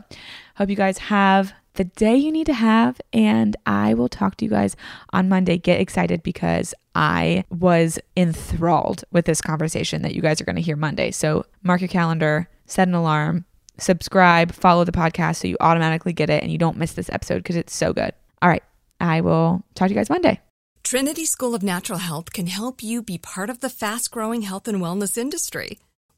hope 0.56 0.70
you 0.70 0.76
guys 0.76 0.98
have 0.98 1.52
the 1.78 1.84
day 1.84 2.16
you 2.16 2.30
need 2.30 2.46
to 2.46 2.52
have. 2.52 3.00
And 3.12 3.56
I 3.64 3.94
will 3.94 4.08
talk 4.08 4.36
to 4.36 4.44
you 4.44 4.50
guys 4.50 4.76
on 5.12 5.28
Monday. 5.28 5.56
Get 5.56 5.80
excited 5.80 6.22
because 6.22 6.74
I 6.94 7.44
was 7.50 7.98
enthralled 8.16 9.04
with 9.12 9.24
this 9.24 9.40
conversation 9.40 10.02
that 10.02 10.14
you 10.14 10.20
guys 10.20 10.40
are 10.40 10.44
going 10.44 10.56
to 10.56 10.62
hear 10.62 10.76
Monday. 10.76 11.12
So 11.12 11.46
mark 11.62 11.80
your 11.80 11.88
calendar, 11.88 12.48
set 12.66 12.88
an 12.88 12.94
alarm, 12.94 13.44
subscribe, 13.78 14.52
follow 14.52 14.84
the 14.84 14.92
podcast 14.92 15.36
so 15.36 15.48
you 15.48 15.56
automatically 15.60 16.12
get 16.12 16.28
it 16.28 16.42
and 16.42 16.50
you 16.50 16.58
don't 16.58 16.76
miss 16.76 16.92
this 16.92 17.08
episode 17.10 17.38
because 17.38 17.56
it's 17.56 17.74
so 17.74 17.92
good. 17.92 18.12
All 18.42 18.48
right. 18.48 18.62
I 19.00 19.20
will 19.20 19.62
talk 19.74 19.86
to 19.86 19.94
you 19.94 19.98
guys 19.98 20.10
Monday. 20.10 20.40
Trinity 20.82 21.26
School 21.26 21.54
of 21.54 21.62
Natural 21.62 22.00
Health 22.00 22.32
can 22.32 22.48
help 22.48 22.82
you 22.82 23.02
be 23.02 23.18
part 23.18 23.50
of 23.50 23.60
the 23.60 23.70
fast 23.70 24.10
growing 24.10 24.42
health 24.42 24.66
and 24.66 24.78
wellness 24.78 25.16
industry. 25.16 25.78